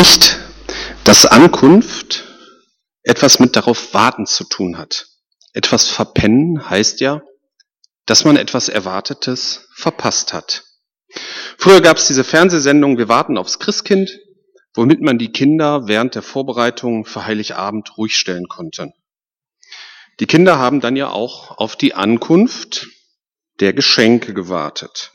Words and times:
Nicht, 0.00 0.38
dass 1.04 1.26
Ankunft 1.26 2.24
etwas 3.02 3.38
mit 3.38 3.54
darauf 3.54 3.92
warten 3.92 4.24
zu 4.24 4.44
tun 4.44 4.78
hat. 4.78 5.08
Etwas 5.52 5.88
verpennen 5.88 6.70
heißt 6.70 7.00
ja, 7.00 7.20
dass 8.06 8.24
man 8.24 8.38
etwas 8.38 8.70
Erwartetes 8.70 9.68
verpasst 9.74 10.32
hat. 10.32 10.64
Früher 11.58 11.82
gab 11.82 11.98
es 11.98 12.06
diese 12.06 12.24
Fernsehsendung 12.24 12.96
Wir 12.96 13.10
warten 13.10 13.36
aufs 13.36 13.58
Christkind, 13.58 14.18
womit 14.72 15.02
man 15.02 15.18
die 15.18 15.32
Kinder 15.32 15.86
während 15.86 16.14
der 16.14 16.22
Vorbereitung 16.22 17.04
für 17.04 17.26
Heiligabend 17.26 17.98
ruhig 17.98 18.16
stellen 18.16 18.48
konnte. 18.48 18.94
Die 20.18 20.26
Kinder 20.26 20.58
haben 20.58 20.80
dann 20.80 20.96
ja 20.96 21.10
auch 21.10 21.58
auf 21.58 21.76
die 21.76 21.92
Ankunft 21.92 22.86
der 23.60 23.74
Geschenke 23.74 24.32
gewartet. 24.32 25.12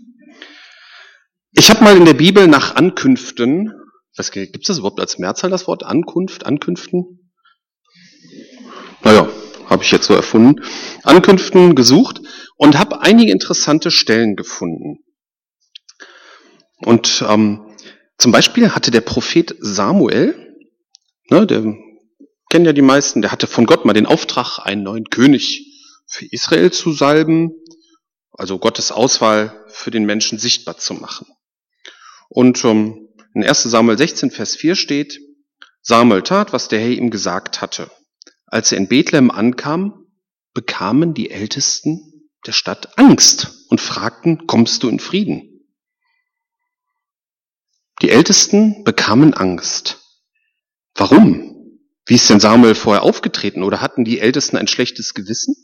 Ich 1.53 1.71
habe 1.71 1.83
mal 1.83 1.97
in 1.97 2.05
der 2.05 2.13
Bibel 2.13 2.47
nach 2.47 2.75
Ankünften, 2.75 3.81
was 4.17 4.31
gibt 4.31 4.57
es 4.57 4.67
das 4.67 4.77
überhaupt 4.79 4.99
als 4.99 5.17
Mehrzahl 5.17 5.49
das 5.49 5.67
Wort 5.67 5.83
Ankunft, 5.83 6.45
Ankünften? 6.45 7.31
Naja, 9.03 9.29
habe 9.67 9.83
ich 9.83 9.91
jetzt 9.91 10.07
so 10.07 10.13
erfunden. 10.13 10.63
Ankünften 11.03 11.75
gesucht 11.75 12.21
und 12.57 12.77
habe 12.77 13.01
einige 13.01 13.31
interessante 13.31 13.91
Stellen 13.91 14.35
gefunden. 14.35 14.99
Und 16.77 17.23
ähm, 17.27 17.75
zum 18.17 18.31
Beispiel 18.31 18.71
hatte 18.71 18.91
der 18.91 19.01
Prophet 19.01 19.55
Samuel, 19.59 20.55
ne, 21.29 21.45
der 21.45 21.75
kennen 22.49 22.65
ja 22.65 22.73
die 22.73 22.81
meisten, 22.81 23.21
der 23.21 23.31
hatte 23.31 23.47
von 23.47 23.65
Gott 23.65 23.85
mal 23.85 23.93
den 23.93 24.05
Auftrag, 24.05 24.59
einen 24.59 24.83
neuen 24.83 25.05
König 25.05 25.65
für 26.07 26.25
Israel 26.25 26.71
zu 26.71 26.91
salben, 26.93 27.51
also 28.31 28.59
Gottes 28.59 28.91
Auswahl 28.91 29.65
für 29.67 29.91
den 29.91 30.05
Menschen 30.05 30.37
sichtbar 30.39 30.77
zu 30.77 30.93
machen. 30.93 31.27
Und 32.29 32.63
ähm, 32.63 33.04
in 33.35 33.43
1 33.43 33.63
Samuel 33.63 33.97
16, 33.97 34.31
Vers 34.31 34.55
4 34.55 34.75
steht, 34.75 35.19
Samuel 35.81 36.23
tat, 36.23 36.53
was 36.53 36.69
der 36.69 36.79
Herr 36.79 36.89
ihm 36.89 37.11
gesagt 37.11 37.61
hatte. 37.61 37.91
Als 38.45 38.71
er 38.71 38.77
in 38.77 38.87
Bethlehem 38.87 39.29
ankam, 39.29 40.07
bekamen 40.53 41.13
die 41.13 41.29
Ältesten 41.29 42.29
der 42.45 42.53
Stadt 42.53 42.97
Angst 42.97 43.65
und 43.67 43.81
fragten, 43.81 44.47
kommst 44.47 44.83
du 44.83 44.89
in 44.89 44.99
Frieden? 44.99 45.67
Die 48.01 48.09
Ältesten 48.09 48.85
bekamen 48.85 49.33
Angst. 49.33 49.99
Warum? 50.95 51.79
Wie 52.05 52.15
ist 52.15 52.29
denn 52.29 52.39
Samuel 52.39 52.75
vorher 52.75 53.03
aufgetreten? 53.03 53.63
Oder 53.63 53.81
hatten 53.81 54.05
die 54.05 54.19
Ältesten 54.19 54.55
ein 54.55 54.67
schlechtes 54.67 55.13
Gewissen? 55.13 55.55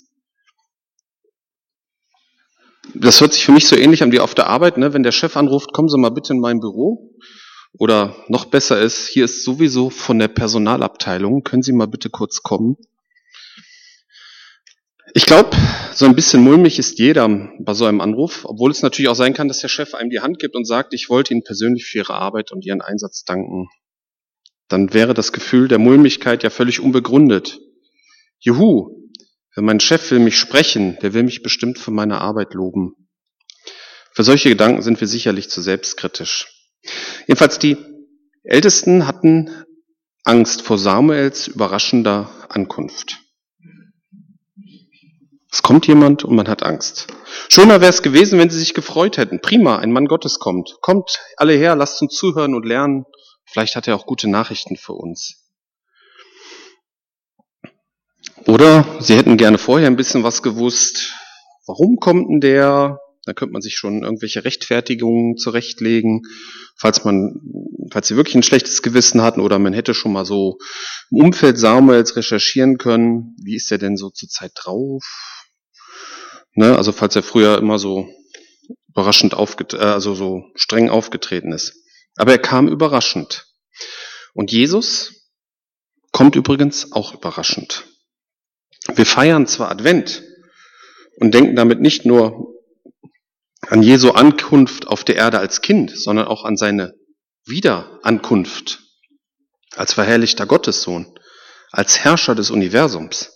Das 2.96 3.22
hört 3.22 3.32
sich 3.32 3.46
für 3.46 3.54
mich 3.54 3.68
so 3.68 3.78
ähnlich 3.78 4.04
an 4.04 4.12
wie 4.12 4.20
auf 4.20 4.36
der 4.36 4.48
Arbeit, 4.48 4.78
ne? 4.78 4.94
wenn 4.94 5.04
der 5.04 5.14
Chef 5.14 5.38
anruft, 5.38 5.72
kommen 5.72 5.88
Sie 5.88 5.98
mal 5.98 6.10
bitte 6.10 6.34
in 6.34 6.42
mein 6.42 6.60
Büro. 6.60 7.16
Oder 7.74 8.16
noch 8.28 8.46
besser 8.46 8.80
ist, 8.82 9.08
hier 9.08 9.26
ist 9.26 9.44
sowieso 9.44 9.90
von 9.90 10.20
der 10.20 10.28
Personalabteilung, 10.28 11.44
können 11.44 11.64
Sie 11.64 11.72
mal 11.72 11.88
bitte 11.88 12.10
kurz 12.10 12.44
kommen. 12.44 12.78
Ich 15.14 15.26
glaube, 15.26 15.58
so 15.94 16.06
ein 16.06 16.16
bisschen 16.16 16.42
mulmig 16.42 16.80
ist 16.80 16.98
jeder 16.98 17.28
bei 17.60 17.74
so 17.74 17.86
einem 17.86 18.00
Anruf, 18.00 18.46
obwohl 18.46 18.72
es 18.72 18.82
natürlich 18.82 19.10
auch 19.10 19.16
sein 19.16 19.34
kann, 19.34 19.50
dass 19.50 19.60
der 19.60 19.68
Chef 19.68 19.94
einem 19.94 20.10
die 20.10 20.22
Hand 20.22 20.40
gibt 20.40 20.56
und 20.56 20.66
sagt, 20.66 20.94
ich 20.94 21.10
wollte 21.10 21.34
Ihnen 21.34 21.44
persönlich 21.44 21.86
für 21.86 22.00
Ihre 22.00 22.14
Arbeit 22.14 22.52
und 22.52 22.66
Ihren 22.66 22.82
Einsatz 22.82 23.26
danken. 23.26 23.68
Dann 24.70 24.94
wäre 24.94 25.14
das 25.14 25.34
Gefühl 25.34 25.68
der 25.68 25.80
Mulmigkeit 25.80 26.44
ja 26.44 26.50
völlig 26.50 26.80
unbegründet. 26.80 27.60
Juhu, 28.40 29.10
wenn 29.54 29.66
mein 29.66 29.82
Chef 29.82 30.12
will 30.12 30.20
mich 30.20 30.38
sprechen, 30.38 30.98
der 31.02 31.14
will 31.14 31.24
mich 31.24 31.44
bestimmt 31.44 31.78
für 31.78 31.92
meine 31.92 32.22
Arbeit 32.22 32.54
loben. 32.54 32.96
Für 34.14 34.24
solche 34.24 34.48
Gedanken 34.48 34.82
sind 34.82 35.02
wir 35.02 35.08
sicherlich 35.08 35.50
zu 35.50 35.62
selbstkritisch. 35.62 36.61
Jedenfalls 37.28 37.60
die 37.60 37.78
Ältesten 38.44 39.08
hatten 39.08 39.50
Angst 40.24 40.62
vor 40.62 40.78
Samuels 40.78 41.48
überraschender 41.48 42.30
Ankunft. 42.50 43.20
Es 45.52 45.62
kommt 45.64 45.86
jemand 45.86 46.24
und 46.24 46.36
man 46.36 46.48
hat 46.48 46.64
Angst. 46.64 47.08
Schöner 47.50 47.82
wäre 47.82 47.90
es 47.90 48.02
gewesen, 48.02 48.40
wenn 48.40 48.50
sie 48.50 48.60
sich 48.60 48.74
gefreut 48.74 49.18
hätten. 49.18 49.42
Prima, 49.42 49.78
ein 49.78 49.92
Mann 49.92 50.08
Gottes 50.08 50.40
kommt. 50.40 50.78
Kommt 50.82 51.20
alle 51.36 51.54
her, 51.54 51.76
lasst 51.76 52.02
uns 52.02 52.16
zuhören 52.16 52.56
und 52.56 52.66
lernen. 52.66 53.06
Vielleicht 53.46 53.76
hat 53.76 53.88
er 53.88 53.96
auch 53.96 54.06
gute 54.06 54.30
Nachrichten 54.30 54.78
für 54.78 54.94
uns. 54.94 55.50
Oder 58.48 58.86
sie 59.00 59.18
hätten 59.18 59.38
gerne 59.38 59.58
vorher 59.58 59.88
ein 59.88 59.98
bisschen 59.98 60.24
was 60.24 60.42
gewusst. 60.42 61.14
Warum 61.68 61.98
kommt 61.98 62.30
denn 62.30 62.40
der? 62.40 63.00
Da 63.26 63.34
könnte 63.34 63.54
man 63.54 63.62
sich 63.62 63.76
schon 63.76 64.04
irgendwelche 64.04 64.44
Rechtfertigungen 64.44 65.38
zurechtlegen, 65.38 66.24
falls 66.76 67.04
man, 67.04 67.40
falls 67.92 68.08
sie 68.08 68.16
wirklich 68.16 68.36
ein 68.36 68.44
schlechtes 68.44 68.82
Gewissen 68.82 69.22
hatten 69.22 69.42
oder 69.42 69.60
man 69.60 69.74
hätte 69.74 69.94
schon 69.94 70.14
mal 70.14 70.26
so 70.26 70.58
im 71.12 71.26
Umfeld 71.26 71.60
Samuels 71.60 72.16
recherchieren 72.16 72.78
können. 72.80 73.36
Wie 73.44 73.56
ist 73.56 73.72
er 73.72 73.78
denn 73.78 73.96
so 73.96 74.10
zur 74.10 74.30
Zeit 74.30 74.52
drauf? 74.56 75.04
Ne? 76.56 76.76
Also 76.76 76.92
falls 76.92 77.16
er 77.16 77.24
früher 77.24 77.60
immer 77.60 77.78
so 77.78 78.10
überraschend 78.90 79.36
aufget 79.36 79.74
äh, 79.74 79.78
also 79.78 80.16
so 80.16 80.46
streng 80.56 80.90
aufgetreten 80.90 81.52
ist. 81.52 81.76
Aber 82.16 82.32
er 82.32 82.40
kam 82.40 82.68
überraschend. 82.68 83.46
Und 84.34 84.52
Jesus 84.52 85.30
kommt 86.12 86.36
übrigens 86.36 86.92
auch 86.92 87.14
überraschend. 87.14 87.86
Wir 88.96 89.06
feiern 89.06 89.48
zwar 89.48 89.70
Advent 89.70 90.24
und 91.18 91.34
denken 91.34 91.56
damit 91.56 91.82
nicht 91.82 92.06
nur 92.06 92.52
an 93.72 93.82
Jesu 93.82 94.12
Ankunft 94.12 94.88
auf 94.88 95.06
der 95.06 95.16
Erde 95.16 95.40
als 95.40 95.62
Kind, 95.62 95.98
sondern 95.98 96.28
auch 96.28 96.44
an 96.44 96.58
seine 96.58 96.94
Wiederankunft 97.46 98.82
als 99.78 99.94
verherrlichter 99.94 100.46
Gottessohn, 100.46 101.18
als 101.72 102.00
Herrscher 102.00 102.36
des 102.36 102.52
Universums. 102.52 103.32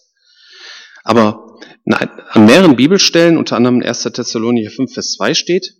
Aber 1.05 1.57
an 1.85 2.45
mehreren 2.45 2.75
Bibelstellen, 2.75 3.37
unter 3.37 3.55
anderem 3.55 3.81
in 3.81 3.87
1. 3.87 4.03
Thessalonicher 4.03 4.71
5, 4.71 4.93
Vers 4.93 5.13
2 5.13 5.33
steht, 5.35 5.73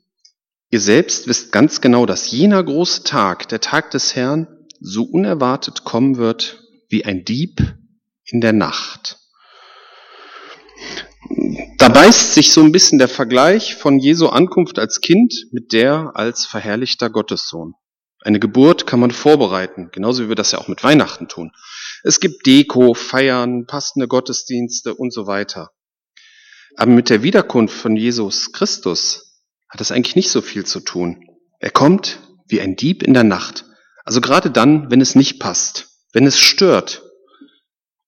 ihr 0.70 0.80
selbst 0.80 1.28
wisst 1.28 1.52
ganz 1.52 1.82
genau, 1.82 2.06
dass 2.06 2.32
jener 2.32 2.64
große 2.64 3.04
Tag, 3.04 3.50
der 3.50 3.60
Tag 3.60 3.92
des 3.92 4.16
Herrn, 4.16 4.48
so 4.80 5.04
unerwartet 5.04 5.84
kommen 5.84 6.16
wird 6.16 6.64
wie 6.88 7.04
ein 7.04 7.26
Dieb 7.26 7.76
in 8.24 8.40
der 8.40 8.54
Nacht. 8.54 9.20
Da 11.78 11.90
beißt 11.90 12.34
sich 12.34 12.52
so 12.52 12.62
ein 12.62 12.72
bisschen 12.72 13.00
der 13.00 13.08
Vergleich 13.08 13.75
von 13.75 14.00
Jesu 14.00 14.28
Ankunft 14.28 14.80
als 14.80 15.02
Kind 15.02 15.34
mit 15.52 15.74
der 15.74 16.12
als 16.16 16.46
verherrlichter 16.46 17.09
Gottessohn. 17.09 17.74
Eine 18.22 18.40
Geburt 18.40 18.88
kann 18.88 19.00
man 19.00 19.12
vorbereiten, 19.12 19.90
genauso 19.91 20.24
wie 20.24 20.30
wir 20.30 20.35
das 20.35 20.52
ja 20.52 20.59
auch 20.59 20.68
mit 20.68 20.84
Weihnachten 20.84 21.28
tun. 21.28 21.52
Es 22.03 22.19
gibt 22.19 22.46
Deko, 22.46 22.94
Feiern, 22.94 23.66
passende 23.68 24.08
Gottesdienste 24.08 24.96
und 24.96 25.14
so 25.14 25.28
weiter. 25.28 25.72
Aber 26.75 26.91
mit 26.91 27.09
der 27.09 27.24
Wiederkunft 27.24 27.75
von 27.75 27.96
Jesus 27.96 28.52
Christus 28.52 29.41
hat 29.69 29.81
es 29.81 29.91
eigentlich 29.91 30.16
nicht 30.16 30.30
so 30.30 30.41
viel 30.41 30.66
zu 30.66 30.80
tun. 30.80 31.24
Er 31.59 31.72
kommt 31.72 32.19
wie 32.47 32.62
ein 32.62 32.75
Dieb 32.75 33.03
in 33.03 33.14
der 33.14 33.24
Nacht. 33.24 33.66
Also 34.03 34.22
gerade 34.22 34.52
dann, 34.52 34.91
wenn 34.91 35.02
es 35.02 35.16
nicht 35.16 35.40
passt, 35.40 35.88
wenn 36.14 36.28
es 36.28 36.40
stört, 36.40 37.03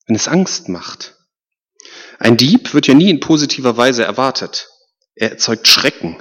wenn 0.05 0.15
es 0.15 0.27
Angst 0.27 0.69
macht. 0.69 1.16
Ein 2.19 2.37
Dieb 2.37 2.73
wird 2.73 2.87
ja 2.87 2.93
nie 2.93 3.09
in 3.09 3.19
positiver 3.19 3.77
Weise 3.77 4.03
erwartet. 4.03 4.69
Er 5.15 5.31
erzeugt 5.31 5.67
Schrecken. 5.67 6.17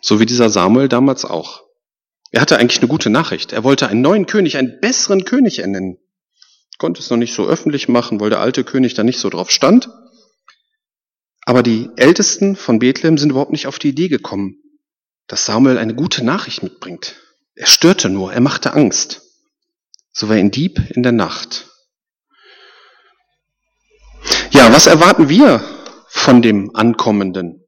So 0.00 0.20
wie 0.20 0.26
dieser 0.26 0.50
Samuel 0.50 0.88
damals 0.88 1.24
auch. 1.24 1.62
Er 2.30 2.40
hatte 2.40 2.58
eigentlich 2.58 2.80
eine 2.80 2.88
gute 2.88 3.10
Nachricht. 3.10 3.52
Er 3.52 3.64
wollte 3.64 3.88
einen 3.88 4.00
neuen 4.00 4.26
König, 4.26 4.56
einen 4.56 4.80
besseren 4.80 5.24
König 5.24 5.60
ernennen. 5.60 5.98
Konnte 6.78 7.00
es 7.00 7.10
noch 7.10 7.16
nicht 7.16 7.34
so 7.34 7.46
öffentlich 7.46 7.88
machen, 7.88 8.20
weil 8.20 8.30
der 8.30 8.40
alte 8.40 8.64
König 8.64 8.94
da 8.94 9.04
nicht 9.04 9.20
so 9.20 9.30
drauf 9.30 9.50
stand. 9.50 9.88
Aber 11.46 11.62
die 11.62 11.90
Ältesten 11.96 12.56
von 12.56 12.80
Bethlehem 12.80 13.18
sind 13.18 13.30
überhaupt 13.30 13.52
nicht 13.52 13.66
auf 13.66 13.78
die 13.78 13.90
Idee 13.90 14.08
gekommen, 14.08 14.56
dass 15.28 15.46
Samuel 15.46 15.78
eine 15.78 15.94
gute 15.94 16.24
Nachricht 16.24 16.62
mitbringt. 16.62 17.16
Er 17.54 17.66
störte 17.66 18.08
nur, 18.08 18.32
er 18.32 18.40
machte 18.40 18.74
Angst. 18.74 19.22
So 20.12 20.28
war 20.28 20.36
ein 20.36 20.50
Dieb 20.50 20.80
in 20.90 21.02
der 21.02 21.12
Nacht. 21.12 21.70
Was 24.72 24.86
erwarten 24.86 25.28
wir 25.28 25.62
von 26.08 26.42
dem 26.42 26.74
Ankommenden? 26.74 27.64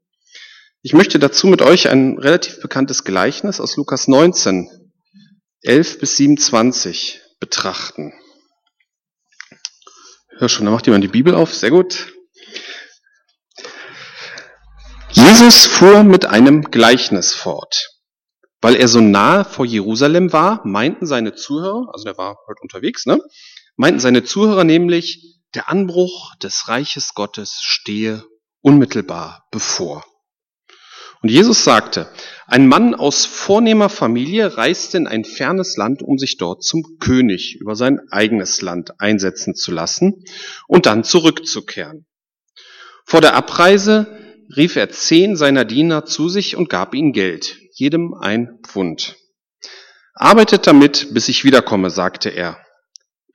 Ich 0.83 0.93
möchte 0.93 1.19
dazu 1.19 1.47
mit 1.47 1.63
euch 1.63 1.89
ein 1.89 2.19
relativ 2.19 2.61
bekanntes 2.61 3.05
Gleichnis 3.05 3.61
aus 3.61 3.77
Lukas 3.77 4.09
19, 4.09 4.69
11 5.63 6.01
bis 6.01 6.17
27 6.17 7.21
betrachten. 7.39 8.13
Hör 10.39 10.49
schon, 10.49 10.65
da 10.65 10.73
macht 10.73 10.87
jemand 10.87 11.05
die 11.05 11.09
Bibel 11.09 11.35
auf, 11.35 11.55
sehr 11.55 11.71
gut. 11.71 12.13
Jesus 15.11 15.67
fuhr 15.67 16.03
mit 16.03 16.27
einem 16.27 16.63
Gleichnis 16.63 17.35
fort. 17.35 17.91
Weil 18.61 18.75
er 18.75 18.89
so 18.89 19.01
nahe 19.01 19.45
vor 19.45 19.65
Jerusalem 19.65 20.33
war, 20.33 20.61
meinten 20.65 21.07
seine 21.07 21.35
Zuhörer, 21.35 21.89
also 21.93 22.09
er 22.09 22.19
war 22.19 22.37
heute 22.49 22.61
unterwegs, 22.63 23.07
ne? 23.07 23.21
Meinten 23.77 24.01
seine 24.01 24.25
Zuhörer 24.25 24.65
nämlich, 24.65 25.36
der 25.57 25.71
Anbruch 25.71 26.37
des 26.37 26.69
Reiches 26.69 27.15
Gottes 27.15 27.59
stehe 27.63 28.23
unmittelbar 28.61 29.47
bevor. 29.51 30.05
Und 31.23 31.31
Jesus 31.31 31.65
sagte, 31.65 32.13
ein 32.47 32.69
Mann 32.69 32.95
aus 32.95 33.25
vornehmer 33.25 33.89
Familie 33.89 34.59
reiste 34.59 34.99
in 34.99 35.07
ein 35.07 35.25
fernes 35.25 35.77
Land, 35.77 36.03
um 36.03 36.19
sich 36.19 36.37
dort 36.37 36.63
zum 36.63 36.99
König 37.01 37.57
über 37.59 37.75
sein 37.75 38.01
eigenes 38.11 38.61
Land 38.61 39.01
einsetzen 39.01 39.55
zu 39.55 39.73
lassen 39.73 40.23
und 40.69 40.85
dann 40.85 41.05
zurückzukehren. 41.05 42.07
Vor 43.07 43.23
der 43.23 43.35
Abreise 43.35 44.07
rief 44.55 44.77
er 44.77 44.91
zehn 44.91 45.37
seiner 45.37 45.65
Diener 45.65 46.05
zu 46.05 46.29
sich 46.29 46.55
und 46.55 46.69
gab 46.69 46.95
ihnen 46.95 47.13
Geld, 47.13 47.57
jedem 47.73 48.15
ein 48.15 48.59
Pfund. 48.63 49.17
Arbeitet 50.13 50.67
damit, 50.67 51.15
bis 51.15 51.29
ich 51.29 51.45
wiederkomme, 51.45 51.89
sagte 51.89 52.29
er. 52.29 52.59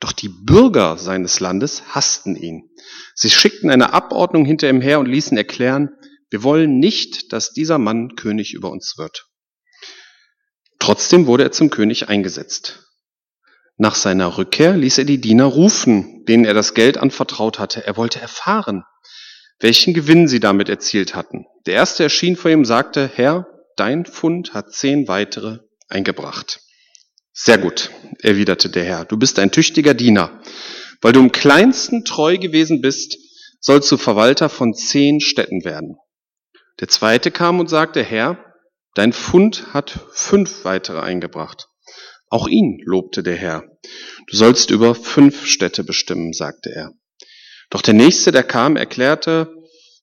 Doch 0.02 0.10
die 0.10 0.28
Bürger 0.28 0.98
seines 0.98 1.38
Landes 1.38 1.94
hassten 1.94 2.34
ihn. 2.34 2.68
Sie 3.14 3.30
schickten 3.30 3.70
eine 3.70 3.92
Abordnung 3.92 4.44
hinter 4.44 4.68
ihm 4.68 4.80
her 4.80 4.98
und 4.98 5.06
ließen 5.06 5.36
erklären, 5.36 5.90
wir 6.28 6.42
wollen 6.42 6.80
nicht, 6.80 7.32
dass 7.32 7.52
dieser 7.52 7.78
Mann 7.78 8.16
König 8.16 8.52
über 8.52 8.72
uns 8.72 8.98
wird. 8.98 9.28
Trotzdem 10.80 11.26
wurde 11.26 11.44
er 11.44 11.52
zum 11.52 11.70
König 11.70 12.08
eingesetzt. 12.08 12.88
Nach 13.76 13.94
seiner 13.94 14.38
Rückkehr 14.38 14.76
ließ 14.76 14.98
er 14.98 15.04
die 15.04 15.20
Diener 15.20 15.44
rufen, 15.44 16.24
denen 16.24 16.44
er 16.46 16.54
das 16.54 16.74
Geld 16.74 16.98
anvertraut 16.98 17.60
hatte. 17.60 17.86
Er 17.86 17.96
wollte 17.96 18.20
erfahren, 18.20 18.82
welchen 19.60 19.94
Gewinn 19.94 20.26
sie 20.26 20.40
damit 20.40 20.68
erzielt 20.68 21.14
hatten. 21.14 21.46
Der 21.66 21.74
erste 21.74 22.02
erschien 22.02 22.34
vor 22.34 22.50
ihm 22.50 22.60
und 22.60 22.64
sagte, 22.64 23.08
Herr, 23.14 23.46
dein 23.76 24.04
Fund 24.04 24.52
hat 24.52 24.72
zehn 24.72 25.06
weitere 25.06 25.60
eingebracht. 25.88 26.60
Sehr 27.32 27.58
gut, 27.58 27.90
erwiderte 28.20 28.68
der 28.68 28.84
Herr, 28.84 29.04
du 29.04 29.16
bist 29.16 29.38
ein 29.38 29.50
tüchtiger 29.50 29.94
Diener. 29.94 30.42
Weil 31.00 31.12
du 31.12 31.20
im 31.20 31.32
kleinsten 31.32 32.04
treu 32.04 32.38
gewesen 32.38 32.80
bist, 32.80 33.16
sollst 33.60 33.90
du 33.90 33.96
Verwalter 33.96 34.48
von 34.48 34.74
zehn 34.74 35.20
Städten 35.20 35.64
werden. 35.64 35.96
Der 36.80 36.88
zweite 36.88 37.30
kam 37.30 37.58
und 37.58 37.68
sagte, 37.68 38.02
Herr, 38.02 38.38
dein 38.94 39.12
Fund 39.12 39.72
hat 39.72 39.98
fünf 40.12 40.64
weitere 40.64 41.00
eingebracht. 41.00 41.68
Auch 42.28 42.48
ihn 42.48 42.80
lobte 42.84 43.22
der 43.22 43.36
Herr. 43.36 43.64
Du 44.28 44.36
sollst 44.36 44.70
über 44.70 44.94
fünf 44.94 45.46
Städte 45.46 45.84
bestimmen, 45.84 46.32
sagte 46.32 46.70
er. 46.74 46.92
Doch 47.70 47.82
der 47.82 47.94
nächste, 47.94 48.32
der 48.32 48.42
kam, 48.42 48.76
erklärte, 48.76 49.54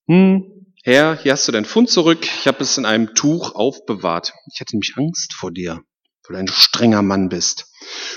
hm, 0.07 0.59
Herr, 0.83 1.19
hier 1.21 1.33
hast 1.33 1.47
du 1.47 1.51
dein 1.51 1.65
Fund 1.65 1.89
zurück, 1.89 2.23
ich 2.23 2.47
habe 2.47 2.63
es 2.63 2.77
in 2.77 2.85
einem 2.85 3.13
Tuch 3.13 3.53
aufbewahrt. 3.53 4.33
Ich 4.53 4.61
hatte 4.61 4.75
nämlich 4.75 4.95
Angst 4.97 5.33
vor 5.33 5.51
dir, 5.51 5.81
weil 6.29 6.35
du 6.35 6.39
ein 6.39 6.47
strenger 6.47 7.01
Mann 7.01 7.29
bist. 7.29 7.65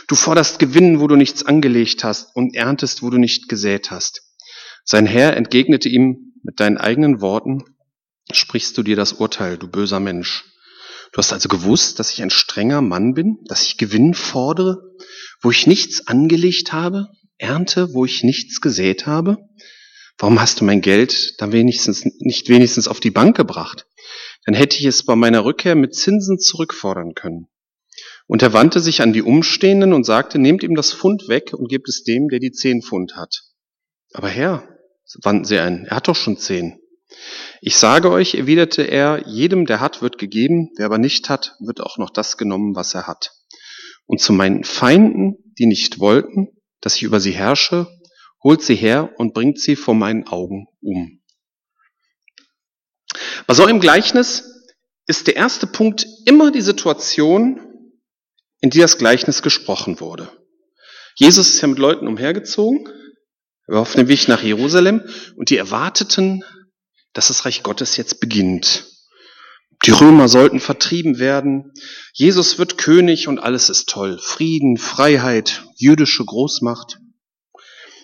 Du 0.06 0.14
forderst 0.14 0.58
Gewinn, 0.58 1.00
wo 1.00 1.06
du 1.06 1.16
nichts 1.16 1.44
angelegt 1.44 2.04
hast 2.04 2.36
und 2.36 2.54
erntest, 2.54 3.02
wo 3.02 3.10
du 3.10 3.16
nicht 3.16 3.48
gesät 3.48 3.90
hast. 3.90 4.22
Sein 4.84 5.06
Herr 5.06 5.36
entgegnete 5.36 5.88
ihm 5.88 6.34
mit 6.42 6.60
deinen 6.60 6.76
eigenen 6.76 7.20
Worten, 7.20 7.64
sprichst 8.30 8.76
du 8.76 8.82
dir 8.82 8.96
das 8.96 9.14
Urteil, 9.14 9.56
du 9.56 9.68
böser 9.68 10.00
Mensch. 10.00 10.44
Du 11.12 11.18
hast 11.18 11.32
also 11.32 11.48
gewusst, 11.48 11.98
dass 11.98 12.12
ich 12.12 12.22
ein 12.22 12.30
strenger 12.30 12.82
Mann 12.82 13.14
bin, 13.14 13.38
dass 13.46 13.64
ich 13.66 13.76
Gewinn 13.78 14.14
fordere, 14.14 14.82
wo 15.40 15.50
ich 15.50 15.66
nichts 15.66 16.06
angelegt 16.06 16.72
habe, 16.72 17.08
ernte, 17.38 17.92
wo 17.94 18.04
ich 18.04 18.22
nichts 18.22 18.60
gesät 18.60 19.06
habe? 19.06 19.38
Warum 20.18 20.40
hast 20.40 20.60
du 20.60 20.64
mein 20.64 20.80
Geld 20.80 21.34
dann 21.38 21.52
wenigstens, 21.52 22.04
nicht 22.04 22.48
wenigstens 22.48 22.88
auf 22.88 23.00
die 23.00 23.10
Bank 23.10 23.36
gebracht? 23.36 23.86
Dann 24.44 24.54
hätte 24.54 24.78
ich 24.78 24.84
es 24.84 25.04
bei 25.04 25.16
meiner 25.16 25.44
Rückkehr 25.44 25.74
mit 25.74 25.94
Zinsen 25.94 26.38
zurückfordern 26.38 27.14
können. 27.14 27.48
Und 28.32 28.40
er 28.40 28.54
wandte 28.54 28.80
sich 28.80 29.02
an 29.02 29.12
die 29.12 29.20
Umstehenden 29.20 29.92
und 29.92 30.04
sagte, 30.04 30.38
nehmt 30.38 30.62
ihm 30.62 30.74
das 30.74 30.94
Pfund 30.94 31.28
weg 31.28 31.52
und 31.52 31.68
gebt 31.68 31.86
es 31.90 32.02
dem, 32.02 32.30
der 32.30 32.38
die 32.38 32.50
zehn 32.50 32.80
Pfund 32.80 33.14
hat. 33.14 33.42
Aber 34.14 34.30
Herr, 34.30 34.66
wandten 35.20 35.44
sie 35.44 35.58
ein, 35.58 35.84
er 35.84 35.96
hat 35.96 36.08
doch 36.08 36.16
schon 36.16 36.38
zehn. 36.38 36.80
Ich 37.60 37.76
sage 37.76 38.10
euch, 38.10 38.34
erwiderte 38.34 38.84
er, 38.84 39.28
jedem, 39.28 39.66
der 39.66 39.80
hat, 39.80 40.00
wird 40.00 40.16
gegeben, 40.16 40.70
wer 40.78 40.86
aber 40.86 40.96
nicht 40.96 41.28
hat, 41.28 41.56
wird 41.60 41.82
auch 41.82 41.98
noch 41.98 42.08
das 42.08 42.38
genommen, 42.38 42.74
was 42.74 42.94
er 42.94 43.06
hat. 43.06 43.32
Und 44.06 44.22
zu 44.22 44.32
meinen 44.32 44.64
Feinden, 44.64 45.52
die 45.58 45.66
nicht 45.66 45.98
wollten, 45.98 46.48
dass 46.80 46.96
ich 46.96 47.02
über 47.02 47.20
sie 47.20 47.32
herrsche, 47.32 47.86
holt 48.42 48.62
sie 48.62 48.76
her 48.76 49.12
und 49.18 49.34
bringt 49.34 49.60
sie 49.60 49.76
vor 49.76 49.94
meinen 49.94 50.26
Augen 50.26 50.68
um. 50.80 51.20
Bei 53.46 53.52
so 53.52 53.62
einem 53.62 53.78
Gleichnis 53.78 54.72
ist 55.06 55.26
der 55.26 55.36
erste 55.36 55.66
Punkt 55.66 56.06
immer 56.24 56.50
die 56.50 56.62
Situation, 56.62 57.68
in 58.62 58.70
die 58.70 58.80
das 58.80 58.96
Gleichnis 58.96 59.42
gesprochen 59.42 60.00
wurde. 60.00 60.30
Jesus 61.16 61.50
ist 61.50 61.60
ja 61.60 61.68
mit 61.68 61.78
Leuten 61.78 62.08
umhergezogen, 62.08 62.88
er 63.66 63.74
war 63.74 63.82
auf 63.82 63.92
dem 63.92 64.08
Weg 64.08 64.26
nach 64.28 64.42
Jerusalem 64.42 65.02
und 65.36 65.50
die 65.50 65.58
erwarteten 65.58 66.42
dass 67.12 67.28
das 67.28 67.44
Reich 67.44 67.62
Gottes 67.62 67.96
jetzt 67.96 68.20
beginnt. 68.20 68.86
Die 69.84 69.90
Römer 69.90 70.28
sollten 70.28 70.60
vertrieben 70.60 71.18
werden. 71.18 71.72
Jesus 72.12 72.58
wird 72.58 72.78
König 72.78 73.26
und 73.26 73.40
alles 73.40 73.68
ist 73.68 73.88
toll. 73.88 74.18
Frieden, 74.18 74.76
Freiheit, 74.76 75.64
jüdische 75.76 76.24
Großmacht. 76.24 76.98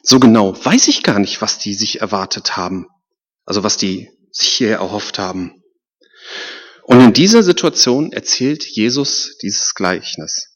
So 0.03 0.19
genau 0.19 0.57
weiß 0.65 0.89
ich 0.89 1.03
gar 1.03 1.19
nicht, 1.19 1.41
was 1.41 1.59
die 1.59 1.75
sich 1.75 2.01
erwartet 2.01 2.57
haben. 2.57 2.87
Also 3.45 3.63
was 3.63 3.77
die 3.77 4.11
sich 4.33 4.49
hier 4.49 4.71
erhofft 4.71 5.19
haben. 5.19 5.63
Und 6.83 7.01
in 7.01 7.13
dieser 7.13 7.43
Situation 7.43 8.13
erzählt 8.13 8.65
Jesus 8.65 9.37
dieses 9.43 9.75
Gleichnis. 9.75 10.48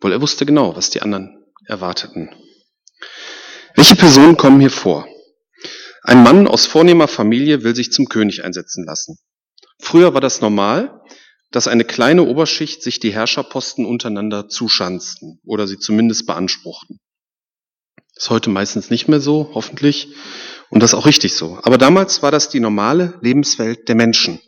Wohl 0.00 0.12
er 0.12 0.20
wusste 0.20 0.46
genau, 0.46 0.76
was 0.76 0.90
die 0.90 1.02
anderen 1.02 1.44
erwarteten. 1.66 2.30
Welche 3.76 3.96
Personen 3.96 4.36
kommen 4.36 4.60
hier 4.60 4.70
vor? 4.70 5.06
Ein 6.02 6.22
Mann 6.22 6.48
aus 6.48 6.66
vornehmer 6.66 7.08
Familie 7.08 7.62
will 7.62 7.76
sich 7.76 7.92
zum 7.92 8.08
König 8.08 8.42
einsetzen 8.42 8.84
lassen. 8.84 9.18
Früher 9.78 10.14
war 10.14 10.20
das 10.20 10.40
normal, 10.40 11.00
dass 11.50 11.68
eine 11.68 11.84
kleine 11.84 12.24
Oberschicht 12.24 12.82
sich 12.82 13.00
die 13.00 13.12
Herrscherposten 13.12 13.84
untereinander 13.84 14.48
zuschanzten 14.48 15.40
oder 15.44 15.66
sie 15.66 15.78
zumindest 15.78 16.26
beanspruchten. 16.26 16.98
Ist 18.14 18.30
heute 18.30 18.50
meistens 18.50 18.90
nicht 18.90 19.08
mehr 19.08 19.20
so, 19.20 19.50
hoffentlich, 19.54 20.08
und 20.68 20.82
das 20.82 20.92
ist 20.92 20.98
auch 20.98 21.06
richtig 21.06 21.34
so. 21.34 21.58
Aber 21.62 21.78
damals 21.78 22.22
war 22.22 22.30
das 22.30 22.48
die 22.48 22.60
normale 22.60 23.18
Lebenswelt 23.22 23.88
der 23.88 23.94
Menschen. 23.94 24.40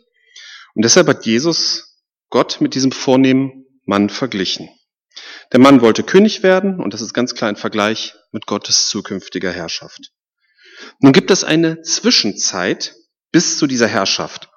Und 0.75 0.85
deshalb 0.85 1.07
hat 1.07 1.25
Jesus 1.25 1.97
Gott 2.29 2.61
mit 2.61 2.75
diesem 2.75 2.91
vornehmen 2.91 3.65
Mann 3.85 4.09
verglichen. 4.09 4.69
Der 5.51 5.59
Mann 5.59 5.81
wollte 5.81 6.03
König 6.03 6.43
werden, 6.43 6.79
und 6.79 6.93
das 6.93 7.01
ist 7.01 7.13
ganz 7.13 7.35
klar 7.35 7.49
ein 7.49 7.55
Vergleich 7.55 8.15
mit 8.31 8.45
Gottes 8.45 8.87
zukünftiger 8.89 9.51
Herrschaft. 9.51 10.11
Nun 10.99 11.13
gibt 11.13 11.31
es 11.31 11.43
eine 11.43 11.81
Zwischenzeit 11.81 12.95
bis 13.31 13.57
zu 13.57 13.67
dieser 13.67 13.87
Herrschaft. 13.87 14.49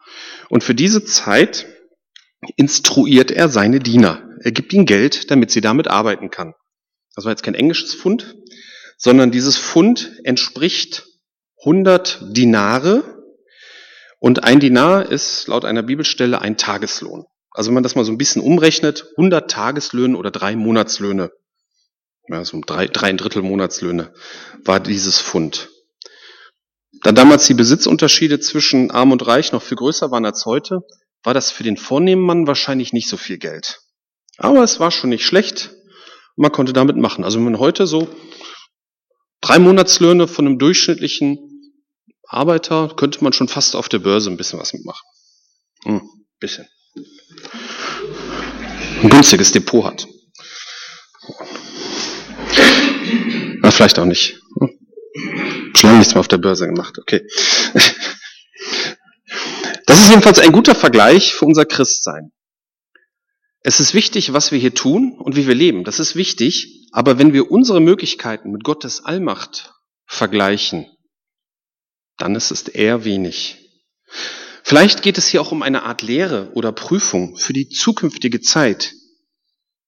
Und 0.49 0.65
für 0.65 0.75
diese 0.75 1.05
Zeit 1.05 1.67
instruiert 2.57 3.31
er 3.31 3.49
seine 3.49 3.81
Diener. 3.81 4.23
Er 4.41 4.53
gibt 4.53 4.73
ihnen 4.73 4.87
Geld, 4.87 5.31
damit 5.31 5.51
sie 5.51 5.61
damit 5.61 5.89
arbeiten 5.89 6.31
kann. 6.31 6.55
Das 7.15 7.25
war 7.25 7.33
jetzt 7.33 7.43
kein 7.43 7.55
englisches 7.55 7.95
Pfund, 7.95 8.37
sondern 8.99 9.31
dieses 9.31 9.59
Pfund 9.59 10.13
entspricht 10.25 11.05
100 11.61 12.37
Dinare. 12.37 13.25
Und 14.19 14.45
ein 14.45 14.61
Dinar 14.61 15.11
ist 15.11 15.49
laut 15.49 15.65
einer 15.65 15.83
Bibelstelle 15.83 16.41
ein 16.41 16.57
Tageslohn. 16.57 17.25
Also 17.57 17.69
wenn 17.69 17.75
man 17.75 17.83
das 17.85 17.95
mal 17.95 18.05
so 18.05 18.13
ein 18.13 18.19
bisschen 18.19 18.43
umrechnet, 18.43 19.07
100 19.17 19.51
Tageslöhne 19.51 20.19
oder 20.19 20.31
drei 20.31 20.55
Monatslöhne, 20.57 21.33
ja, 22.29 22.45
so 22.45 22.61
drei, 22.61 22.87
drei 22.87 23.15
Drittel 23.15 23.41
Monatslöhne 23.41 24.13
war 24.63 24.79
dieses 24.79 25.23
Pfund. 25.23 25.71
Da 27.03 27.13
damals 27.13 27.47
die 27.47 27.55
Besitzunterschiede 27.55 28.41
zwischen 28.41 28.91
Arm 28.91 29.11
und 29.11 29.27
Reich 29.27 29.53
noch 29.53 29.63
viel 29.63 29.79
größer 29.79 30.11
waren 30.11 30.27
als 30.27 30.45
heute, 30.45 30.81
war 31.23 31.33
das 31.33 31.51
für 31.51 31.63
den 31.63 31.79
vornehmen 31.79 32.21
Mann 32.21 32.47
wahrscheinlich 32.47 32.93
nicht 32.93 33.09
so 33.09 33.17
viel 33.17 33.39
Geld. 33.39 33.81
Aber 34.37 34.63
es 34.63 34.79
war 34.79 34.91
schon 34.91 35.09
nicht 35.09 35.25
schlecht. 35.25 35.71
Man 36.37 36.53
konnte 36.53 36.75
damit 36.75 36.99
machen. 36.99 37.25
Also 37.25 37.39
wenn 37.39 37.45
man 37.45 37.59
heute 37.59 37.87
so 37.87 38.07
drei 39.41 39.59
Monatslöhne 39.59 40.29
von 40.29 40.47
einem 40.47 40.59
durchschnittlichen 40.59 41.39
Arbeiter, 42.29 42.93
könnte 42.97 43.25
man 43.25 43.33
schon 43.33 43.49
fast 43.49 43.77
auf 43.77 43.89
der 43.89 44.01
Börse 44.01 44.29
ein 44.29 44.37
bisschen 44.37 44.59
was 44.59 44.75
mitmachen. 44.75 45.09
Hm, 45.85 46.03
bisschen. 46.39 46.69
Ein 49.03 49.11
günstiges 49.11 49.53
Depot 49.53 49.85
hat. 49.85 50.07
Na, 53.61 53.71
vielleicht 53.71 53.99
auch 53.99 54.05
nicht. 54.05 54.41
Hm. 54.61 54.79
Schon 55.77 55.99
nichts 55.99 56.15
mehr 56.15 56.21
auf 56.21 56.29
der 56.29 56.39
Börse 56.39 56.67
gemacht, 56.67 56.99
okay. 56.99 57.27
Das 59.87 60.01
ist 60.01 60.09
jedenfalls 60.11 60.39
ein 60.39 60.53
guter 60.53 60.75
Vergleich 60.75 61.33
für 61.35 61.45
unser 61.45 61.65
Christsein. 61.65 62.33
Es 63.61 63.81
ist 63.81 63.95
wichtig, 63.95 64.33
was 64.33 64.53
wir 64.53 64.59
hier 64.59 64.75
tun 64.75 65.19
und 65.19 65.37
wie 65.37 65.47
wir 65.47 65.55
leben. 65.55 65.85
Das 65.85 66.01
ist 66.01 66.17
wichtig. 66.17 66.87
Aber 66.93 67.19
wenn 67.19 67.33
wir 67.33 67.51
unsere 67.51 67.81
Möglichkeiten 67.81 68.51
mit 68.51 68.65
Gottes 68.65 69.05
Allmacht 69.05 69.73
vergleichen, 70.07 70.87
dann 72.17 72.35
ist 72.35 72.51
es 72.51 72.69
eher 72.69 73.05
wenig. 73.05 73.59
Vielleicht 74.69 75.03
geht 75.03 75.17
es 75.17 75.29
hier 75.29 75.41
auch 75.41 75.53
um 75.53 75.63
eine 75.63 75.85
Art 75.85 76.03
Lehre 76.03 76.51
oder 76.55 76.73
Prüfung 76.73 77.37
für 77.37 77.53
die 77.53 77.69
zukünftige 77.69 78.41
Zeit, 78.41 78.95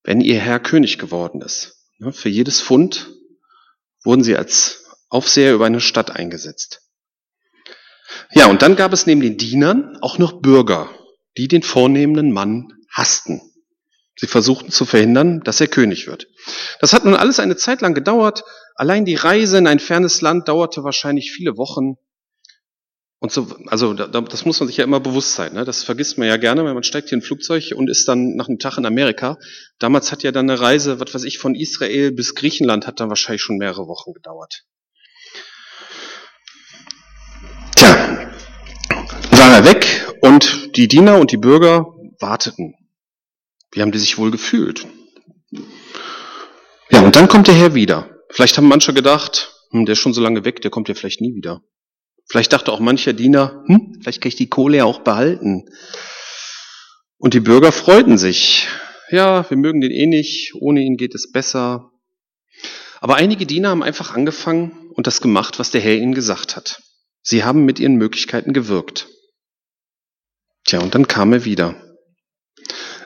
wenn 0.04 0.20
ihr 0.20 0.38
Herr 0.38 0.60
König 0.60 0.98
geworden 0.98 1.42
ist. 1.42 1.84
Für 2.12 2.28
jedes 2.28 2.62
Pfund 2.62 3.10
wurden 4.04 4.22
sie 4.22 4.36
als 4.36 4.84
Aufseher 5.08 5.52
über 5.52 5.66
eine 5.66 5.80
Stadt 5.80 6.12
eingesetzt. 6.12 6.82
Ja, 8.30 8.46
und 8.46 8.62
dann 8.62 8.76
gab 8.76 8.92
es 8.92 9.04
neben 9.04 9.20
den 9.20 9.36
Dienern 9.36 9.98
auch 10.00 10.18
noch 10.18 10.40
Bürger, 10.40 10.88
die 11.36 11.48
den 11.48 11.64
vornehmenden 11.64 12.30
Mann 12.30 12.68
hassten. 12.92 13.42
Sie 14.14 14.28
versuchten 14.28 14.70
zu 14.70 14.84
verhindern, 14.84 15.40
dass 15.40 15.60
er 15.60 15.66
König 15.66 16.06
wird. 16.06 16.28
Das 16.78 16.92
hat 16.92 17.04
nun 17.04 17.16
alles 17.16 17.40
eine 17.40 17.56
Zeit 17.56 17.80
lang 17.80 17.94
gedauert. 17.94 18.44
Allein 18.76 19.04
die 19.04 19.16
Reise 19.16 19.58
in 19.58 19.66
ein 19.66 19.80
fernes 19.80 20.20
Land 20.20 20.46
dauerte 20.46 20.84
wahrscheinlich 20.84 21.32
viele 21.32 21.56
Wochen. 21.56 21.96
Und 23.20 23.32
so, 23.32 23.48
also 23.66 23.94
das 23.94 24.44
muss 24.44 24.60
man 24.60 24.68
sich 24.68 24.76
ja 24.76 24.84
immer 24.84 25.00
bewusst 25.00 25.34
sein. 25.34 25.54
Ne? 25.54 25.64
Das 25.64 25.82
vergisst 25.82 26.18
man 26.18 26.28
ja 26.28 26.36
gerne, 26.36 26.64
wenn 26.64 26.74
man 26.74 26.84
steigt 26.84 27.08
hier 27.08 27.16
in 27.16 27.20
ein 27.20 27.26
Flugzeug 27.26 27.72
und 27.74 27.90
ist 27.90 28.06
dann 28.06 28.36
nach 28.36 28.48
einem 28.48 28.60
Tag 28.60 28.78
in 28.78 28.86
Amerika. 28.86 29.38
Damals 29.80 30.12
hat 30.12 30.22
ja 30.22 30.30
dann 30.30 30.48
eine 30.48 30.60
Reise, 30.60 31.00
was 31.00 31.12
weiß 31.12 31.24
ich, 31.24 31.38
von 31.38 31.56
Israel 31.56 32.12
bis 32.12 32.36
Griechenland 32.36 32.86
hat 32.86 33.00
dann 33.00 33.08
wahrscheinlich 33.08 33.42
schon 33.42 33.56
mehrere 33.56 33.88
Wochen 33.88 34.12
gedauert. 34.12 34.64
Tja, 37.74 38.30
war 39.32 39.52
er 39.52 39.64
weg 39.64 40.06
und 40.20 40.76
die 40.76 40.86
Diener 40.86 41.18
und 41.18 41.32
die 41.32 41.38
Bürger 41.38 41.86
warteten. 42.20 42.74
Wie 43.72 43.82
haben 43.82 43.92
die 43.92 43.98
sich 43.98 44.16
wohl 44.16 44.30
gefühlt? 44.30 44.86
Ja, 46.90 47.02
und 47.02 47.16
dann 47.16 47.26
kommt 47.26 47.48
der 47.48 47.54
Herr 47.54 47.74
wieder. 47.74 48.08
Vielleicht 48.30 48.56
haben 48.56 48.68
manche 48.68 48.94
gedacht, 48.94 49.52
hm, 49.70 49.86
der 49.86 49.94
ist 49.94 49.98
schon 49.98 50.14
so 50.14 50.20
lange 50.20 50.44
weg, 50.44 50.60
der 50.62 50.70
kommt 50.70 50.88
ja 50.88 50.94
vielleicht 50.94 51.20
nie 51.20 51.34
wieder. 51.34 51.62
Vielleicht 52.28 52.52
dachte 52.52 52.72
auch 52.72 52.80
mancher 52.80 53.14
Diener, 53.14 53.64
hm, 53.66 53.98
vielleicht 54.00 54.20
kann 54.20 54.28
ich 54.28 54.36
die 54.36 54.48
Kohle 54.48 54.78
ja 54.78 54.84
auch 54.84 55.00
behalten. 55.00 55.64
Und 57.16 57.34
die 57.34 57.40
Bürger 57.40 57.72
freuten 57.72 58.18
sich. 58.18 58.68
Ja, 59.10 59.48
wir 59.48 59.56
mögen 59.56 59.80
den 59.80 59.90
eh 59.90 60.06
nicht, 60.06 60.54
ohne 60.54 60.80
ihn 60.82 60.96
geht 60.96 61.14
es 61.14 61.32
besser. 61.32 61.90
Aber 63.00 63.16
einige 63.16 63.46
Diener 63.46 63.70
haben 63.70 63.82
einfach 63.82 64.14
angefangen 64.14 64.90
und 64.94 65.06
das 65.06 65.20
gemacht, 65.20 65.58
was 65.58 65.70
der 65.70 65.80
Herr 65.80 65.96
ihnen 65.96 66.14
gesagt 66.14 66.56
hat. 66.56 66.82
Sie 67.22 67.44
haben 67.44 67.64
mit 67.64 67.80
ihren 67.80 67.96
Möglichkeiten 67.96 68.52
gewirkt. 68.52 69.08
Tja, 70.64 70.80
und 70.80 70.94
dann 70.94 71.08
kam 71.08 71.32
er 71.32 71.44
wieder. 71.44 71.82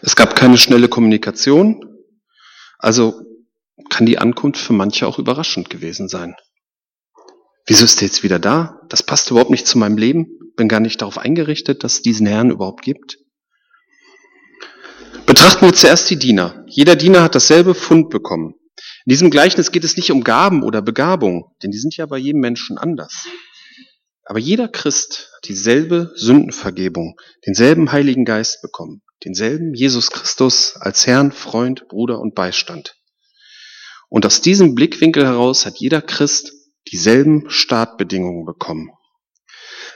Es 0.02 0.16
gab 0.16 0.34
keine 0.34 0.58
schnelle 0.58 0.88
Kommunikation, 0.88 1.98
also 2.78 3.22
kann 3.88 4.06
die 4.06 4.18
Ankunft 4.18 4.60
für 4.60 4.72
manche 4.72 5.06
auch 5.06 5.18
überraschend 5.18 5.70
gewesen 5.70 6.08
sein. 6.08 6.34
Wieso 7.66 7.84
ist 7.84 8.00
er 8.02 8.06
jetzt 8.06 8.22
wieder 8.22 8.38
da? 8.38 8.80
Das 8.88 9.02
passt 9.02 9.30
überhaupt 9.30 9.50
nicht 9.50 9.66
zu 9.66 9.78
meinem 9.78 9.96
Leben. 9.96 10.26
Bin 10.56 10.68
gar 10.68 10.80
nicht 10.80 11.00
darauf 11.00 11.18
eingerichtet, 11.18 11.84
dass 11.84 11.94
es 11.94 12.02
diesen 12.02 12.26
Herrn 12.26 12.50
überhaupt 12.50 12.82
gibt. 12.82 13.18
Betrachten 15.26 15.66
wir 15.66 15.72
zuerst 15.72 16.10
die 16.10 16.18
Diener. 16.18 16.64
Jeder 16.68 16.96
Diener 16.96 17.22
hat 17.22 17.34
dasselbe 17.34 17.74
Fund 17.74 18.10
bekommen. 18.10 18.54
In 19.06 19.10
diesem 19.10 19.30
Gleichnis 19.30 19.72
geht 19.72 19.84
es 19.84 19.96
nicht 19.96 20.10
um 20.10 20.24
Gaben 20.24 20.62
oder 20.62 20.82
Begabung, 20.82 21.54
denn 21.62 21.70
die 21.70 21.78
sind 21.78 21.96
ja 21.96 22.06
bei 22.06 22.18
jedem 22.18 22.40
Menschen 22.40 22.78
anders. 22.78 23.26
Aber 24.24 24.38
jeder 24.38 24.68
Christ 24.68 25.30
hat 25.36 25.48
dieselbe 25.48 26.12
Sündenvergebung, 26.14 27.16
denselben 27.46 27.92
Heiligen 27.92 28.24
Geist 28.24 28.62
bekommen 28.62 29.02
denselben 29.24 29.74
Jesus 29.74 30.10
Christus 30.10 30.74
als 30.76 31.06
Herrn, 31.06 31.32
Freund, 31.32 31.88
Bruder 31.88 32.20
und 32.20 32.34
Beistand. 32.34 32.96
Und 34.08 34.26
aus 34.26 34.40
diesem 34.40 34.74
Blickwinkel 34.74 35.24
heraus 35.24 35.64
hat 35.64 35.78
jeder 35.78 36.02
Christ 36.02 36.52
dieselben 36.92 37.50
Startbedingungen 37.50 38.44
bekommen. 38.44 38.90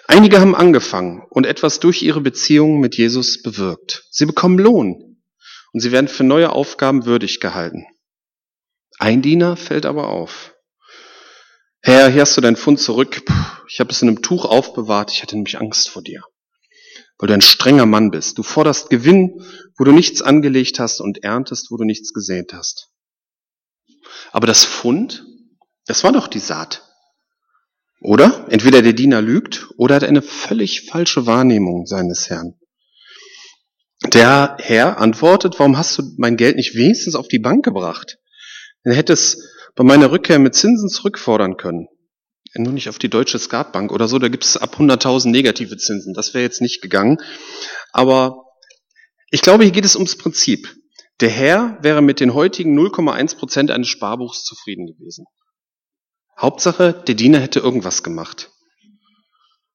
Einige 0.09 0.41
haben 0.41 0.55
angefangen 0.55 1.23
und 1.31 1.47
etwas 1.47 1.81
durch 1.81 2.03
ihre 2.03 2.21
Beziehung 2.21 2.81
mit 2.81 2.97
Jesus 2.97 3.43
bewirkt. 3.43 4.07
Sie 4.11 4.27
bekommen 4.27 4.59
Lohn 4.59 5.23
und 5.73 5.81
sie 5.81 5.93
werden 5.93 6.09
für 6.09 6.25
neue 6.25 6.51
Aufgaben 6.51 7.07
würdig 7.07 7.41
gehalten. 7.41 7.87
Ein 8.99 9.23
Diener 9.23 9.57
fällt 9.57 9.85
aber 9.85 10.09
auf. 10.09 10.55
Herr, 11.83 12.09
hier 12.09 12.23
hast 12.23 12.37
du 12.37 12.41
dein 12.41 12.57
Fund 12.57 12.81
zurück. 12.81 13.23
Ich 13.69 13.81
habe 13.81 13.91
es 13.91 14.03
in 14.03 14.09
einem 14.09 14.23
Tuch 14.23 14.45
aufbewahrt. 14.45 15.13
Ich 15.13 15.23
hatte 15.23 15.37
nämlich 15.37 15.61
Angst 15.61 15.91
vor 15.91 16.03
dir 16.03 16.23
weil 17.19 17.29
du 17.29 17.35
ein 17.35 17.41
strenger 17.41 17.87
Mann 17.87 18.11
bist. 18.11 18.39
Du 18.39 18.43
forderst 18.43 18.91
Gewinn, 18.91 19.43
wo 19.77 19.85
du 19.85 19.93
nichts 19.93 20.23
angelegt 20.23 20.79
hast 20.79 21.01
und 21.01 21.25
erntest, 21.25 21.71
wo 21.71 21.77
du 21.77 21.85
nichts 21.85 22.13
gesät 22.13 22.53
hast. 22.53 22.91
Aber 24.33 24.47
das 24.47 24.65
Fund, 24.65 25.25
das 25.87 26.05
war 26.05 26.13
doch 26.13 26.29
die 26.29 26.41
Saat. 26.41 26.83
Oder? 28.07 28.47
Entweder 28.51 28.83
der 28.83 28.93
Diener 28.93 29.21
lügt 29.21 29.69
oder 29.77 29.97
hat 29.97 30.05
eine 30.05 30.23
völlig 30.23 30.83
falsche 30.89 31.27
Wahrnehmung 31.27 31.87
seines 31.87 32.31
Herrn. 32.31 32.55
Der 34.13 34.57
Herr 34.61 34.99
antwortet, 34.99 35.59
warum 35.59 35.77
hast 35.77 35.99
du 35.99 36.03
mein 36.17 36.37
Geld 36.37 36.57
nicht 36.57 36.77
wenigstens 36.77 37.17
auf 37.17 37.29
die 37.29 37.41
Bank 37.41 37.65
gebracht? 37.65 38.19
Dann 38.85 38.95
hätte 38.95 39.13
es 39.13 39.43
bei 39.75 39.83
meiner 39.83 40.13
Rückkehr 40.13 40.39
mit 40.39 40.55
Zinsen 40.55 40.89
zurückfordern 40.89 41.57
können 41.57 41.89
nur 42.59 42.73
nicht 42.73 42.89
auf 42.89 42.99
die 42.99 43.11
deutsche 43.11 43.39
Skatbank 43.39 43.93
oder 43.93 44.09
so, 44.09 44.19
da 44.19 44.29
gibt 44.29 44.45
es 44.45 44.57
ab 44.57 44.77
100.000 44.79 45.29
negative 45.29 45.77
Zinsen. 45.77 46.15
Das 46.15 46.35
wäre 46.35 46.43
jetzt 46.43 46.61
nicht 46.61 46.83
gegangen. 46.83 47.19
Aber 47.93 48.45
ich 49.31 49.43
glaube, 49.43 49.65
hier 49.65 49.73
geht 49.73 49.85
es 49.85 49.97
ums 49.97 50.17
Prinzip. 50.17 50.75
Der 51.21 51.31
Herr 51.31 51.79
wäre 51.83 52.03
mit 52.03 52.21
den 52.21 52.35
heutigen 52.35 52.79
0,1 52.79 53.37
Prozent 53.37 53.71
eines 53.71 53.89
Sparbuchs 53.89 54.45
zufrieden 54.45 54.87
gewesen. 54.87 55.27
Hauptsache, 56.39 57.03
der 57.07 57.15
Diener 57.15 57.41
hätte 57.41 57.61
irgendwas 57.61 58.03
gemacht. 58.03 58.51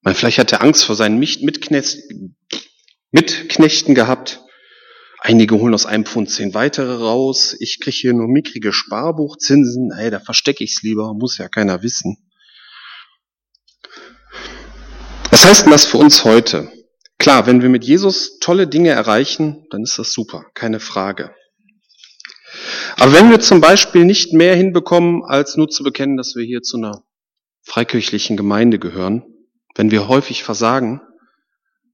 Man, 0.02 0.16
vielleicht 0.16 0.40
hat 0.40 0.52
er 0.52 0.62
Angst 0.62 0.86
vor 0.86 0.96
seinen 0.96 1.20
Mitknechten 1.20 2.36
gehabt. 3.96 4.42
Einige 5.20 5.56
holen 5.56 5.74
aus 5.74 5.86
einem 5.86 6.06
Pfund 6.06 6.32
zehn 6.32 6.54
weitere 6.54 6.96
raus. 6.96 7.56
Ich 7.60 7.80
kriege 7.80 7.96
hier 7.96 8.14
nur 8.14 8.28
mickrige 8.28 8.74
Sparbuchzinsen. 8.74 9.94
Hey, 9.96 10.10
da 10.10 10.20
verstecke 10.20 10.64
ich's 10.64 10.82
lieber, 10.82 11.14
muss 11.14 11.38
ja 11.38 11.48
keiner 11.48 11.84
wissen. 11.84 12.18
Was 15.30 15.46
heißt 15.46 15.66
denn 15.66 15.72
das 15.72 15.86
für 15.86 15.98
uns 15.98 16.26
heute? 16.26 16.72
Klar, 17.20 17.46
wenn 17.46 17.62
wir 17.62 17.70
mit 17.70 17.84
Jesus 17.84 18.40
tolle 18.40 18.68
Dinge 18.68 18.90
erreichen, 18.90 19.68
dann 19.70 19.84
ist 19.84 20.00
das 20.00 20.12
super, 20.12 20.46
keine 20.56 20.80
Frage. 20.80 21.36
Aber 23.02 23.14
wenn 23.14 23.32
wir 23.32 23.40
zum 23.40 23.62
Beispiel 23.62 24.06
nicht 24.06 24.32
mehr 24.32 24.56
hinbekommen, 24.56 25.24
als 25.24 25.58
nur 25.58 25.70
zu 25.70 25.84
bekennen, 25.84 26.18
dass 26.18 26.36
wir 26.36 26.46
hier 26.46 26.62
zu 26.62 26.78
einer 26.78 27.02
freikirchlichen 27.64 28.38
Gemeinde 28.38 28.78
gehören, 28.78 29.24
wenn 29.74 29.90
wir 29.90 30.08
häufig 30.08 30.44
versagen 30.44 31.02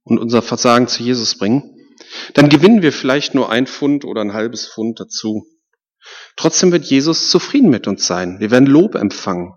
und 0.03 0.17
unser 0.17 0.41
Versagen 0.41 0.89
zu 0.89 1.03
Jesus 1.03 1.37
bringen, 1.37 1.63
dann 2.33 2.49
gewinnen 2.49 2.81
wir 2.81 2.91
vielleicht 2.91 3.35
nur 3.35 3.49
ein 3.49 3.67
Pfund 3.67 4.03
oder 4.03 4.19
ein 4.19 4.33
halbes 4.33 4.67
Pfund 4.67 4.99
dazu. 4.99 5.47
Trotzdem 6.35 6.73
wird 6.73 6.83
Jesus 6.83 7.29
zufrieden 7.29 7.69
mit 7.69 7.87
uns 7.87 8.05
sein. 8.05 8.41
Wir 8.41 8.51
werden 8.51 8.67
Lob 8.67 8.95
empfangen. 8.95 9.53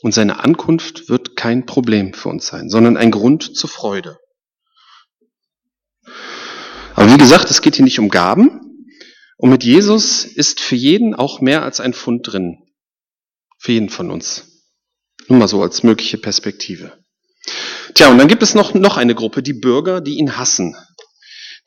Und 0.00 0.14
seine 0.14 0.42
Ankunft 0.42 1.10
wird 1.10 1.36
kein 1.36 1.66
Problem 1.66 2.14
für 2.14 2.30
uns 2.30 2.46
sein, 2.46 2.70
sondern 2.70 2.96
ein 2.96 3.10
Grund 3.10 3.54
zur 3.54 3.68
Freude. 3.68 4.16
Aber 6.94 7.12
wie 7.12 7.18
gesagt, 7.18 7.50
es 7.50 7.60
geht 7.60 7.76
hier 7.76 7.84
nicht 7.84 7.98
um 7.98 8.08
Gaben. 8.08 8.63
Und 9.36 9.50
mit 9.50 9.64
Jesus 9.64 10.24
ist 10.24 10.60
für 10.60 10.76
jeden 10.76 11.14
auch 11.14 11.40
mehr 11.40 11.62
als 11.62 11.80
ein 11.80 11.94
Pfund 11.94 12.32
drin. 12.32 12.58
Für 13.58 13.72
jeden 13.72 13.88
von 13.88 14.10
uns. 14.10 14.64
Nur 15.28 15.38
mal 15.38 15.48
so 15.48 15.62
als 15.62 15.82
mögliche 15.82 16.18
Perspektive. 16.18 16.92
Tja, 17.94 18.10
und 18.10 18.18
dann 18.18 18.28
gibt 18.28 18.42
es 18.42 18.54
noch, 18.54 18.74
noch 18.74 18.96
eine 18.96 19.14
Gruppe, 19.14 19.42
die 19.42 19.52
Bürger, 19.52 20.00
die 20.00 20.18
ihn 20.18 20.36
hassen. 20.36 20.76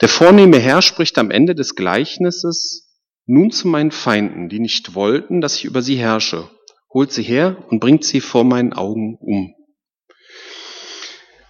Der 0.01 0.09
vornehme 0.09 0.59
Herr 0.59 0.81
spricht 0.81 1.17
am 1.17 1.31
Ende 1.31 1.55
des 1.55 1.75
Gleichnisses, 1.75 2.87
nun 3.25 3.51
zu 3.51 3.67
meinen 3.67 3.91
Feinden, 3.91 4.47
die 4.47 4.59
nicht 4.59 4.95
wollten, 4.95 5.41
dass 5.41 5.55
ich 5.55 5.65
über 5.65 5.81
sie 5.81 5.95
herrsche 5.95 6.49
holt 6.97 7.11
sie 7.11 7.23
her 7.23 7.63
und 7.69 7.79
bringt 7.79 8.03
sie 8.03 8.21
vor 8.21 8.43
meinen 8.43 8.73
Augen 8.73 9.17
um. 9.19 9.53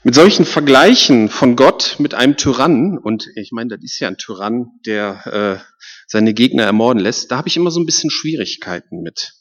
Mit 0.07 0.15
solchen 0.15 0.45
Vergleichen 0.45 1.27
von 1.27 1.57
Gott 1.57 1.97
mit 1.99 2.13
einem 2.13 2.37
Tyrannen, 2.37 2.97
und 2.97 3.27
ich 3.35 3.51
meine, 3.51 3.75
das 3.75 3.83
ist 3.83 3.99
ja 3.99 4.07
ein 4.07 4.15
Tyrann, 4.15 4.67
der 4.85 5.59
äh, 5.59 5.83
seine 6.07 6.33
Gegner 6.33 6.63
ermorden 6.63 7.03
lässt, 7.03 7.29
da 7.29 7.35
habe 7.35 7.49
ich 7.49 7.57
immer 7.57 7.71
so 7.71 7.81
ein 7.81 7.85
bisschen 7.85 8.09
Schwierigkeiten 8.09 9.01
mit. 9.01 9.33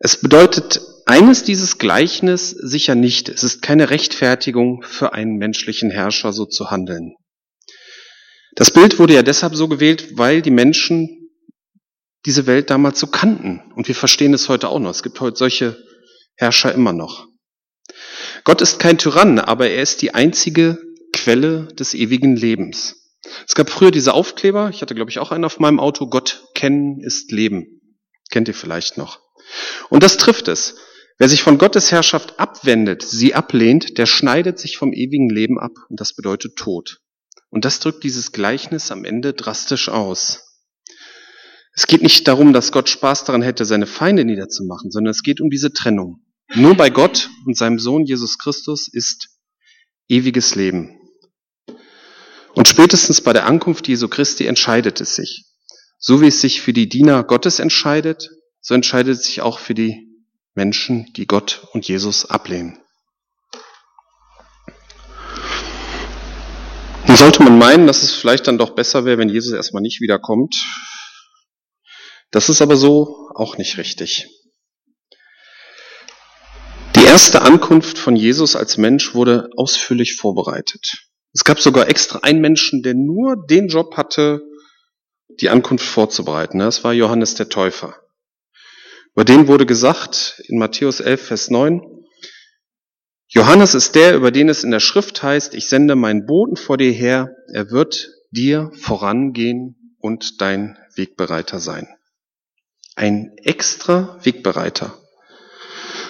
Es 0.00 0.20
bedeutet 0.20 0.82
eines 1.06 1.44
dieses 1.44 1.78
Gleichnis 1.78 2.50
sicher 2.50 2.94
nicht. 2.94 3.30
Es 3.30 3.42
ist 3.42 3.62
keine 3.62 3.88
Rechtfertigung 3.88 4.82
für 4.82 5.14
einen 5.14 5.38
menschlichen 5.38 5.90
Herrscher, 5.90 6.34
so 6.34 6.44
zu 6.44 6.70
handeln. 6.70 7.14
Das 8.54 8.70
Bild 8.70 8.98
wurde 8.98 9.14
ja 9.14 9.22
deshalb 9.22 9.54
so 9.54 9.66
gewählt, 9.66 10.18
weil 10.18 10.42
die 10.42 10.50
Menschen 10.50 11.30
diese 12.26 12.46
Welt 12.46 12.68
damals 12.68 13.00
so 13.00 13.06
kannten. 13.06 13.62
Und 13.76 13.88
wir 13.88 13.94
verstehen 13.94 14.34
es 14.34 14.50
heute 14.50 14.68
auch 14.68 14.78
noch. 14.78 14.90
Es 14.90 15.02
gibt 15.02 15.18
heute 15.22 15.38
solche 15.38 15.82
Herrscher 16.36 16.74
immer 16.74 16.92
noch. 16.92 17.31
Gott 18.44 18.60
ist 18.60 18.78
kein 18.78 18.98
Tyrann, 18.98 19.38
aber 19.38 19.70
er 19.70 19.82
ist 19.82 20.02
die 20.02 20.14
einzige 20.14 20.78
Quelle 21.12 21.68
des 21.78 21.94
ewigen 21.94 22.36
Lebens. 22.36 23.02
Es 23.46 23.54
gab 23.54 23.70
früher 23.70 23.90
diese 23.90 24.14
Aufkleber, 24.14 24.70
ich 24.70 24.82
hatte 24.82 24.94
glaube 24.94 25.10
ich 25.10 25.18
auch 25.18 25.30
einen 25.30 25.44
auf 25.44 25.60
meinem 25.60 25.78
Auto, 25.78 26.08
Gott 26.08 26.44
kennen 26.54 27.00
ist 27.00 27.30
Leben. 27.30 27.80
Kennt 28.30 28.48
ihr 28.48 28.54
vielleicht 28.54 28.98
noch. 28.98 29.20
Und 29.90 30.02
das 30.02 30.16
trifft 30.16 30.48
es. 30.48 30.76
Wer 31.18 31.28
sich 31.28 31.42
von 31.42 31.58
Gottes 31.58 31.92
Herrschaft 31.92 32.40
abwendet, 32.40 33.02
sie 33.02 33.34
ablehnt, 33.34 33.98
der 33.98 34.06
schneidet 34.06 34.58
sich 34.58 34.76
vom 34.76 34.92
ewigen 34.92 35.28
Leben 35.28 35.60
ab 35.60 35.72
und 35.88 36.00
das 36.00 36.14
bedeutet 36.14 36.56
Tod. 36.56 36.98
Und 37.50 37.64
das 37.64 37.78
drückt 37.78 38.02
dieses 38.02 38.32
Gleichnis 38.32 38.90
am 38.90 39.04
Ende 39.04 39.34
drastisch 39.34 39.88
aus. 39.88 40.58
Es 41.74 41.86
geht 41.86 42.02
nicht 42.02 42.26
darum, 42.26 42.52
dass 42.52 42.72
Gott 42.72 42.88
Spaß 42.88 43.24
daran 43.24 43.42
hätte, 43.42 43.64
seine 43.64 43.86
Feinde 43.86 44.24
niederzumachen, 44.24 44.90
sondern 44.90 45.10
es 45.10 45.22
geht 45.22 45.40
um 45.40 45.50
diese 45.50 45.72
Trennung. 45.72 46.22
Nur 46.54 46.76
bei 46.76 46.90
Gott 46.90 47.30
und 47.46 47.56
seinem 47.56 47.78
Sohn 47.78 48.04
Jesus 48.04 48.38
Christus 48.38 48.86
ist 48.86 49.30
ewiges 50.08 50.54
Leben. 50.54 50.98
Und 52.54 52.68
spätestens 52.68 53.22
bei 53.22 53.32
der 53.32 53.46
Ankunft 53.46 53.88
Jesu 53.88 54.08
Christi 54.08 54.46
entscheidet 54.46 55.00
es 55.00 55.16
sich. 55.16 55.46
So 55.98 56.20
wie 56.20 56.26
es 56.26 56.40
sich 56.42 56.60
für 56.60 56.74
die 56.74 56.88
Diener 56.88 57.24
Gottes 57.24 57.58
entscheidet, 57.58 58.28
so 58.60 58.74
entscheidet 58.74 59.18
es 59.18 59.24
sich 59.24 59.40
auch 59.40 59.58
für 59.58 59.72
die 59.72 60.08
Menschen, 60.54 61.10
die 61.16 61.26
Gott 61.26 61.66
und 61.72 61.88
Jesus 61.88 62.26
ablehnen. 62.26 62.78
Nun 67.06 67.16
sollte 67.16 67.42
man 67.42 67.56
meinen, 67.56 67.86
dass 67.86 68.02
es 68.02 68.12
vielleicht 68.12 68.46
dann 68.46 68.58
doch 68.58 68.74
besser 68.74 69.06
wäre, 69.06 69.18
wenn 69.18 69.30
Jesus 69.30 69.52
erstmal 69.52 69.82
nicht 69.82 70.02
wiederkommt. 70.02 70.54
Das 72.30 72.50
ist 72.50 72.60
aber 72.60 72.76
so 72.76 73.30
auch 73.34 73.56
nicht 73.56 73.78
richtig. 73.78 74.28
Erste 77.12 77.42
Ankunft 77.42 77.98
von 77.98 78.16
Jesus 78.16 78.56
als 78.56 78.78
Mensch 78.78 79.14
wurde 79.14 79.50
ausführlich 79.54 80.16
vorbereitet. 80.16 81.10
Es 81.34 81.44
gab 81.44 81.60
sogar 81.60 81.86
extra 81.90 82.20
einen 82.20 82.40
Menschen, 82.40 82.82
der 82.82 82.94
nur 82.94 83.36
den 83.36 83.68
Job 83.68 83.98
hatte, 83.98 84.40
die 85.38 85.50
Ankunft 85.50 85.84
vorzubereiten. 85.84 86.60
Das 86.60 86.84
war 86.84 86.94
Johannes 86.94 87.34
der 87.34 87.50
Täufer. 87.50 87.96
Über 89.12 89.26
den 89.26 89.46
wurde 89.46 89.66
gesagt 89.66 90.42
in 90.48 90.58
Matthäus 90.58 91.00
11, 91.00 91.26
Vers 91.26 91.50
9, 91.50 91.82
Johannes 93.28 93.74
ist 93.74 93.94
der, 93.94 94.16
über 94.16 94.30
den 94.30 94.48
es 94.48 94.64
in 94.64 94.70
der 94.70 94.80
Schrift 94.80 95.22
heißt, 95.22 95.52
ich 95.52 95.68
sende 95.68 95.96
meinen 95.96 96.24
Boten 96.24 96.56
vor 96.56 96.78
dir 96.78 96.92
her, 96.92 97.36
er 97.52 97.70
wird 97.70 98.08
dir 98.30 98.70
vorangehen 98.72 99.94
und 99.98 100.40
dein 100.40 100.78
Wegbereiter 100.96 101.60
sein. 101.60 101.88
Ein 102.96 103.36
extra 103.36 104.18
Wegbereiter. 104.22 105.01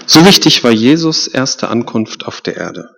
So 0.07 0.27
wichtig 0.27 0.65
war 0.65 0.73
Jesus 0.73 1.29
erste 1.29 1.69
Ankunft 1.69 2.27
auf 2.27 2.41
der 2.41 2.57
Erde. 2.57 2.91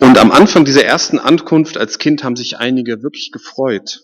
Und 0.00 0.18
am 0.18 0.32
Anfang 0.32 0.64
dieser 0.64 0.84
ersten 0.84 1.18
Ankunft 1.18 1.78
als 1.78 1.98
Kind 1.98 2.24
haben 2.24 2.36
sich 2.36 2.58
einige 2.58 3.02
wirklich 3.02 3.30
gefreut. 3.32 4.00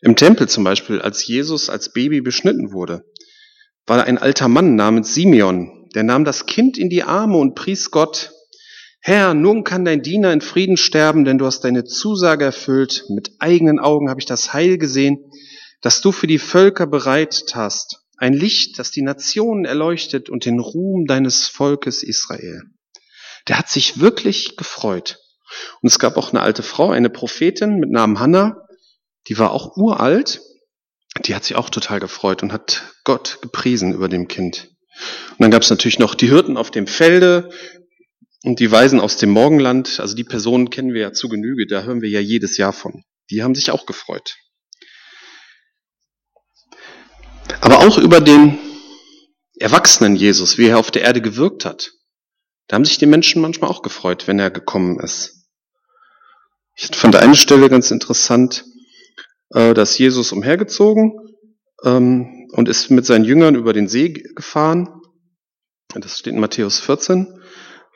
Im 0.00 0.14
Tempel 0.14 0.48
zum 0.48 0.62
Beispiel, 0.64 1.00
als 1.00 1.26
Jesus 1.26 1.68
als 1.68 1.92
Baby 1.92 2.20
beschnitten 2.20 2.72
wurde, 2.72 3.04
war 3.86 4.04
ein 4.04 4.18
alter 4.18 4.48
Mann 4.48 4.76
namens 4.76 5.14
Simeon, 5.14 5.88
der 5.94 6.04
nahm 6.04 6.24
das 6.24 6.46
Kind 6.46 6.78
in 6.78 6.90
die 6.90 7.02
Arme 7.02 7.38
und 7.38 7.54
pries 7.54 7.90
Gott. 7.90 8.32
Herr, 9.00 9.34
nun 9.34 9.64
kann 9.64 9.84
dein 9.84 10.02
Diener 10.02 10.32
in 10.32 10.40
Frieden 10.40 10.76
sterben, 10.76 11.24
denn 11.24 11.38
du 11.38 11.46
hast 11.46 11.60
deine 11.60 11.84
Zusage 11.84 12.44
erfüllt. 12.44 13.04
Mit 13.08 13.32
eigenen 13.38 13.78
Augen 13.78 14.10
habe 14.10 14.20
ich 14.20 14.26
das 14.26 14.52
Heil 14.52 14.78
gesehen, 14.78 15.30
das 15.80 16.00
du 16.00 16.12
für 16.12 16.26
die 16.26 16.38
Völker 16.38 16.86
bereitet 16.86 17.54
hast. 17.54 18.05
Ein 18.16 18.32
Licht, 18.32 18.78
das 18.78 18.90
die 18.90 19.02
Nationen 19.02 19.64
erleuchtet 19.64 20.30
und 20.30 20.44
den 20.44 20.58
Ruhm 20.58 21.06
deines 21.06 21.48
Volkes 21.48 22.02
Israel. 22.02 22.62
Der 23.48 23.58
hat 23.58 23.68
sich 23.68 24.00
wirklich 24.00 24.56
gefreut. 24.56 25.18
Und 25.80 25.88
es 25.88 25.98
gab 25.98 26.16
auch 26.16 26.30
eine 26.30 26.42
alte 26.42 26.62
Frau, 26.62 26.90
eine 26.90 27.10
Prophetin 27.10 27.78
mit 27.78 27.90
Namen 27.90 28.18
Hannah, 28.18 28.66
die 29.28 29.38
war 29.38 29.52
auch 29.52 29.76
uralt, 29.76 30.40
die 31.24 31.34
hat 31.34 31.44
sich 31.44 31.56
auch 31.56 31.70
total 31.70 32.00
gefreut 32.00 32.42
und 32.42 32.52
hat 32.52 32.94
Gott 33.04 33.38
gepriesen 33.42 33.92
über 33.92 34.08
dem 34.08 34.28
Kind. 34.28 34.70
Und 35.30 35.40
dann 35.40 35.50
gab 35.50 35.62
es 35.62 35.70
natürlich 35.70 35.98
noch 35.98 36.14
die 36.14 36.28
Hirten 36.28 36.56
auf 36.56 36.70
dem 36.70 36.86
Felde 36.86 37.50
und 38.44 38.60
die 38.60 38.70
Weisen 38.70 39.00
aus 39.00 39.16
dem 39.16 39.30
Morgenland. 39.30 40.00
Also 40.00 40.14
die 40.14 40.24
Personen 40.24 40.70
kennen 40.70 40.94
wir 40.94 41.02
ja 41.02 41.12
zu 41.12 41.28
Genüge, 41.28 41.66
da 41.66 41.82
hören 41.82 42.02
wir 42.02 42.08
ja 42.08 42.20
jedes 42.20 42.56
Jahr 42.56 42.72
von. 42.72 43.04
Die 43.30 43.42
haben 43.42 43.54
sich 43.54 43.70
auch 43.70 43.86
gefreut. 43.86 44.36
Aber 47.60 47.78
auch 47.78 47.98
über 47.98 48.20
den 48.20 48.58
Erwachsenen 49.58 50.16
Jesus, 50.16 50.58
wie 50.58 50.68
er 50.68 50.78
auf 50.78 50.90
der 50.90 51.02
Erde 51.02 51.20
gewirkt 51.20 51.64
hat. 51.64 51.92
Da 52.68 52.74
haben 52.74 52.84
sich 52.84 52.98
die 52.98 53.06
Menschen 53.06 53.40
manchmal 53.40 53.70
auch 53.70 53.82
gefreut, 53.82 54.26
wenn 54.26 54.38
er 54.38 54.50
gekommen 54.50 54.98
ist. 55.00 55.46
Ich 56.74 56.94
fand 56.94 57.16
eine 57.16 57.36
Stelle 57.36 57.70
ganz 57.70 57.90
interessant, 57.90 58.64
äh, 59.50 59.72
dass 59.72 59.96
Jesus 59.96 60.32
umhergezogen 60.32 61.14
ähm, 61.84 62.48
und 62.52 62.68
ist 62.68 62.90
mit 62.90 63.06
seinen 63.06 63.24
Jüngern 63.24 63.54
über 63.54 63.72
den 63.72 63.88
See 63.88 64.10
gefahren. 64.10 65.00
Das 65.94 66.18
steht 66.18 66.34
in 66.34 66.40
Matthäus 66.40 66.80
14, 66.80 67.40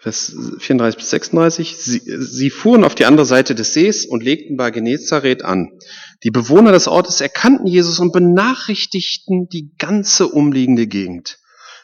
Vers 0.00 0.34
34 0.60 0.98
bis 0.98 1.10
36. 1.10 1.76
Sie, 1.76 2.00
sie 2.04 2.48
fuhren 2.48 2.84
auf 2.84 2.94
die 2.94 3.04
andere 3.04 3.26
Seite 3.26 3.54
des 3.54 3.74
Sees 3.74 4.06
und 4.06 4.22
legten 4.22 4.56
bei 4.56 4.70
Genezareth 4.70 5.44
an. 5.44 5.78
Die 6.22 6.30
Bewohner 6.30 6.72
des 6.72 6.88
Ortes 6.88 7.20
erkannten 7.20 7.66
Jesus 7.66 7.98
und 7.98 8.12
benachrichtigten 8.12 9.48
die 9.48 9.74
ganze 9.76 10.28
umliegende 10.28 10.86
Gegend. 10.86 11.38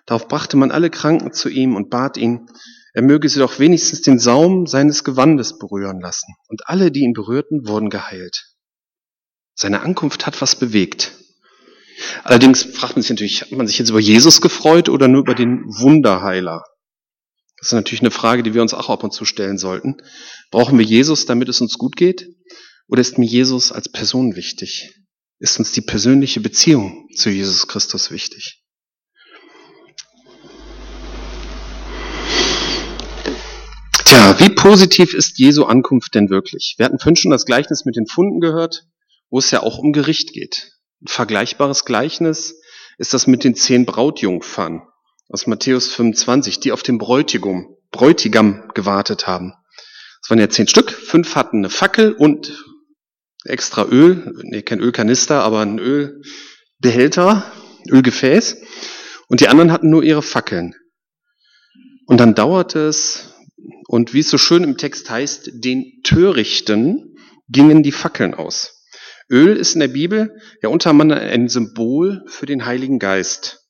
Darauf 0.07 0.29
brachte 0.29 0.57
man 0.57 0.71
alle 0.71 0.89
Kranken 0.89 1.33
zu 1.35 1.51
ihm 1.51 1.77
und 1.77 1.91
bat 1.91 2.17
ihn, 2.17 2.49
er 2.95 3.03
möge 3.03 3.29
sie 3.29 3.41
doch 3.41 3.59
wenigstens 3.59 4.01
den 4.01 4.19
Saum 4.19 4.67
seines 4.67 5.05
Gewandes 5.05 5.59
berühren 5.59 6.01
lassen. 6.01 6.35
Und 6.49 6.67
alle, 6.69 6.91
die 6.91 7.01
ihn 7.01 7.13
berührten, 7.13 7.69
wurden 7.69 7.91
geheilt. 7.91 8.47
Seine 9.55 9.83
Ankunft 9.83 10.25
hat 10.25 10.41
was 10.41 10.57
bewegt. 10.57 11.13
Allerdings 12.25 12.63
fragt 12.63 12.97
man 12.97 13.03
sich 13.03 13.11
natürlich, 13.11 13.43
hat 13.43 13.53
man 13.53 13.67
sich 13.67 13.79
jetzt 13.79 13.91
über 13.91 14.01
Jesus 14.01 14.41
gefreut 14.41 14.89
oder 14.89 15.09
nur 15.09 15.21
über 15.21 15.35
den 15.35 15.65
Wunderheiler? 15.67 16.65
Das 17.59 17.69
ist 17.69 17.73
natürlich 17.73 18.03
eine 18.03 18.11
Frage, 18.11 18.43
die 18.43 18.55
wir 18.55 18.63
uns 18.63 18.75
auch 18.75 18.91
ab 18.91 19.03
und 19.03 19.13
zu 19.13 19.25
stellen 19.25 19.59
sollten. 19.59 19.97
Brauchen 20.51 20.79
wir 20.79 20.85
Jesus, 20.85 21.27
damit 21.27 21.49
es 21.49 21.61
uns 21.61 21.79
gut 21.79 21.97
geht? 21.97 22.29
Oder 22.89 23.01
ist 23.01 23.19
mir 23.19 23.27
Jesus 23.27 23.73
als 23.73 23.91
Person 23.91 24.37
wichtig? 24.37 24.95
Ist 25.39 25.59
uns 25.59 25.73
die 25.73 25.81
persönliche 25.81 26.41
Beziehung 26.41 27.09
zu 27.17 27.31
Jesus 27.31 27.67
Christus 27.67 28.11
wichtig? 28.11 28.63
Tja, 34.05 34.39
wie 34.39 34.51
positiv 34.51 35.15
ist 35.15 35.39
Jesu 35.39 35.65
Ankunft 35.65 36.15
denn 36.15 36.31
wirklich? 36.31 36.75
Wir 36.79 36.87
hatten 36.87 36.99
vorhin 36.99 37.17
schon 37.17 37.31
das 37.31 37.45
Gleichnis 37.45 37.85
mit 37.85 37.97
den 37.97 38.07
Funden 38.07 38.41
gehört 38.41 38.87
wo 39.31 39.39
es 39.39 39.51
ja 39.51 39.63
auch 39.63 39.79
um 39.79 39.93
Gericht 39.93 40.33
geht. 40.33 40.73
Ein 41.03 41.09
vergleichbares 41.09 41.85
Gleichnis 41.85 42.61
ist 42.99 43.15
das 43.15 43.27
mit 43.27 43.45
den 43.45 43.55
zehn 43.55 43.87
Brautjungfern 43.87 44.83
aus 45.29 45.47
Matthäus 45.47 45.89
25, 45.89 46.61
die 46.61 46.73
auf 46.73 46.83
den 46.83 46.99
Bräutigam, 46.99 47.77
Bräutigam 47.91 48.71
gewartet 48.75 49.27
haben. 49.27 49.55
Es 50.23 50.31
waren 50.31 50.39
ja 50.39 50.49
zehn 50.49 50.69
Stück, 50.69 50.91
fünf 50.91 51.35
hatten 51.35 51.59
eine 51.59 51.71
Fackel 51.71 52.13
und 52.13 52.65
extra 53.45 53.85
Öl, 53.85 54.33
nee, 54.43 54.63
kein 54.63 54.81
Ölkanister, 54.81 55.43
aber 55.43 55.61
ein 55.61 55.79
Ölbehälter, 55.79 57.53
Ölgefäß. 57.89 58.57
Und 59.29 59.41
die 59.41 59.49
anderen 59.49 59.73
hatten 59.73 59.91
nur 59.91 60.03
ihre 60.03 60.23
Fackeln. 60.23 60.75
Und 62.07 62.19
dann 62.19 62.35
dauerte 62.35 62.87
es, 62.87 63.35
und 63.89 64.15
wie 64.15 64.21
es 64.21 64.31
so 64.31 64.39
schön 64.39 64.65
im 64.65 64.77
Text 64.77 65.11
heißt, 65.11 65.51
den 65.55 66.03
Törichten 66.03 67.17
gingen 67.49 67.83
die 67.83 67.93
Fackeln 67.93 68.35
aus. 68.35 68.85
Öl 69.31 69.57
ist 69.57 69.75
in 69.75 69.81
der 69.81 69.89
Bibel 69.89 70.37
ja 70.63 70.69
unter 70.69 70.91
anderem 70.91 71.13
ein 71.13 71.49
Symbol 71.49 72.23
für 72.27 72.47
den 72.47 72.65
Heiligen 72.65 72.99
Geist. 72.99 73.66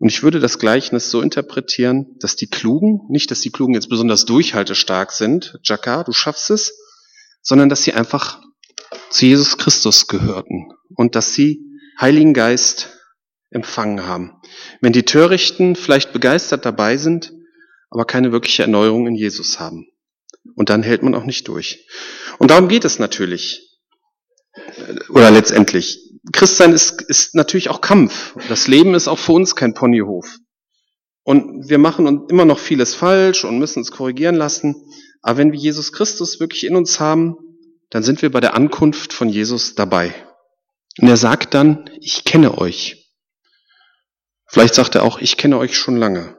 Und 0.00 0.08
ich 0.08 0.22
würde 0.22 0.40
das 0.40 0.58
Gleichnis 0.58 1.10
so 1.10 1.20
interpretieren, 1.20 2.16
dass 2.20 2.34
die 2.34 2.48
Klugen, 2.48 3.02
nicht 3.10 3.30
dass 3.30 3.42
die 3.42 3.50
Klugen 3.50 3.74
jetzt 3.74 3.90
besonders 3.90 4.24
durchhaltestark 4.24 5.12
sind, 5.12 5.58
Jaka, 5.62 6.04
du 6.04 6.12
schaffst 6.12 6.50
es, 6.50 6.72
sondern 7.42 7.68
dass 7.68 7.84
sie 7.84 7.92
einfach 7.92 8.40
zu 9.10 9.26
Jesus 9.26 9.58
Christus 9.58 10.06
gehörten 10.06 10.72
und 10.96 11.14
dass 11.14 11.34
sie 11.34 11.60
Heiligen 12.00 12.32
Geist 12.32 12.88
empfangen 13.50 14.06
haben. 14.06 14.40
Wenn 14.80 14.94
die 14.94 15.04
Törichten 15.04 15.76
vielleicht 15.76 16.14
begeistert 16.14 16.64
dabei 16.64 16.96
sind, 16.96 17.34
aber 17.90 18.06
keine 18.06 18.32
wirkliche 18.32 18.62
Erneuerung 18.62 19.06
in 19.06 19.16
Jesus 19.16 19.60
haben. 19.60 19.86
Und 20.54 20.70
dann 20.70 20.82
hält 20.82 21.02
man 21.02 21.14
auch 21.14 21.24
nicht 21.24 21.46
durch. 21.48 21.86
Und 22.38 22.50
darum 22.50 22.68
geht 22.68 22.86
es 22.86 22.98
natürlich 22.98 23.78
oder 25.10 25.30
letztendlich. 25.30 26.09
Christsein 26.32 26.72
ist, 26.72 27.02
ist 27.02 27.34
natürlich 27.34 27.70
auch 27.70 27.80
Kampf. 27.80 28.34
Das 28.48 28.68
Leben 28.68 28.94
ist 28.94 29.08
auch 29.08 29.18
für 29.18 29.32
uns 29.32 29.56
kein 29.56 29.74
Ponyhof. 29.74 30.38
Und 31.22 31.68
wir 31.68 31.78
machen 31.78 32.26
immer 32.28 32.44
noch 32.44 32.58
vieles 32.58 32.94
falsch 32.94 33.44
und 33.44 33.58
müssen 33.58 33.80
uns 33.80 33.90
korrigieren 33.90 34.34
lassen. 34.34 34.74
Aber 35.22 35.38
wenn 35.38 35.52
wir 35.52 35.58
Jesus 35.58 35.92
Christus 35.92 36.40
wirklich 36.40 36.66
in 36.66 36.76
uns 36.76 37.00
haben, 37.00 37.36
dann 37.90 38.02
sind 38.02 38.22
wir 38.22 38.30
bei 38.30 38.40
der 38.40 38.54
Ankunft 38.54 39.12
von 39.12 39.28
Jesus 39.28 39.74
dabei. 39.74 40.14
Und 40.98 41.08
er 41.08 41.16
sagt 41.16 41.54
dann, 41.54 41.90
ich 42.00 42.24
kenne 42.24 42.58
euch. 42.58 43.10
Vielleicht 44.46 44.74
sagt 44.74 44.94
er 44.94 45.04
auch, 45.04 45.20
ich 45.20 45.36
kenne 45.36 45.58
euch 45.58 45.76
schon 45.76 45.96
lange. 45.96 46.36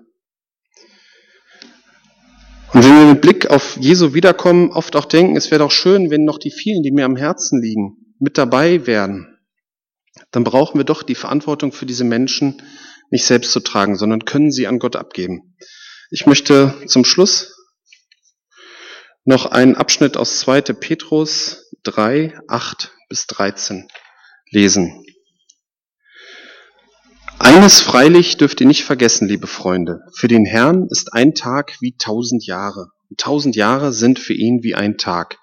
Und 2.73 2.83
wenn 2.83 2.99
wir 2.99 3.13
mit 3.13 3.21
Blick 3.21 3.49
auf 3.49 3.77
Jesu 3.77 4.13
Wiederkommen 4.13 4.71
oft 4.71 4.95
auch 4.95 5.05
denken, 5.05 5.35
es 5.35 5.51
wäre 5.51 5.59
doch 5.59 5.71
schön, 5.71 6.09
wenn 6.09 6.23
noch 6.23 6.37
die 6.37 6.51
vielen, 6.51 6.83
die 6.83 6.91
mir 6.91 7.05
am 7.05 7.17
Herzen 7.17 7.61
liegen, 7.61 8.15
mit 8.19 8.37
dabei 8.37 8.87
wären, 8.87 9.30
dann 10.31 10.43
brauchen 10.43 10.77
wir 10.77 10.85
doch 10.85 11.03
die 11.03 11.15
Verantwortung 11.15 11.71
für 11.71 11.85
diese 11.85 12.03
Menschen 12.03 12.61
nicht 13.09 13.25
selbst 13.25 13.51
zu 13.51 13.59
tragen, 13.59 13.95
sondern 13.95 14.25
können 14.25 14.51
sie 14.51 14.67
an 14.67 14.79
Gott 14.79 14.95
abgeben. 14.95 15.55
Ich 16.09 16.25
möchte 16.25 16.73
zum 16.87 17.05
Schluss 17.05 17.53
noch 19.23 19.45
einen 19.45 19.75
Abschnitt 19.75 20.17
aus 20.17 20.39
2. 20.39 20.61
Petrus 20.73 21.71
3, 21.83 22.39
8 22.47 22.91
bis 23.09 23.27
13 23.27 23.87
lesen. 24.49 25.05
Eines 27.39 27.81
freilich 27.81 28.37
dürft 28.37 28.61
ihr 28.61 28.67
nicht 28.67 28.83
vergessen, 28.83 29.27
liebe 29.27 29.47
Freunde. 29.47 30.01
Für 30.15 30.27
den 30.27 30.45
Herrn 30.45 30.87
ist 30.89 31.13
ein 31.13 31.33
Tag 31.33 31.75
wie 31.81 31.95
tausend 31.97 32.45
Jahre. 32.45 32.89
Und 33.09 33.19
tausend 33.19 33.55
Jahre 33.55 33.93
sind 33.93 34.19
für 34.19 34.33
ihn 34.33 34.63
wie 34.63 34.75
ein 34.75 34.97
Tag. 34.97 35.37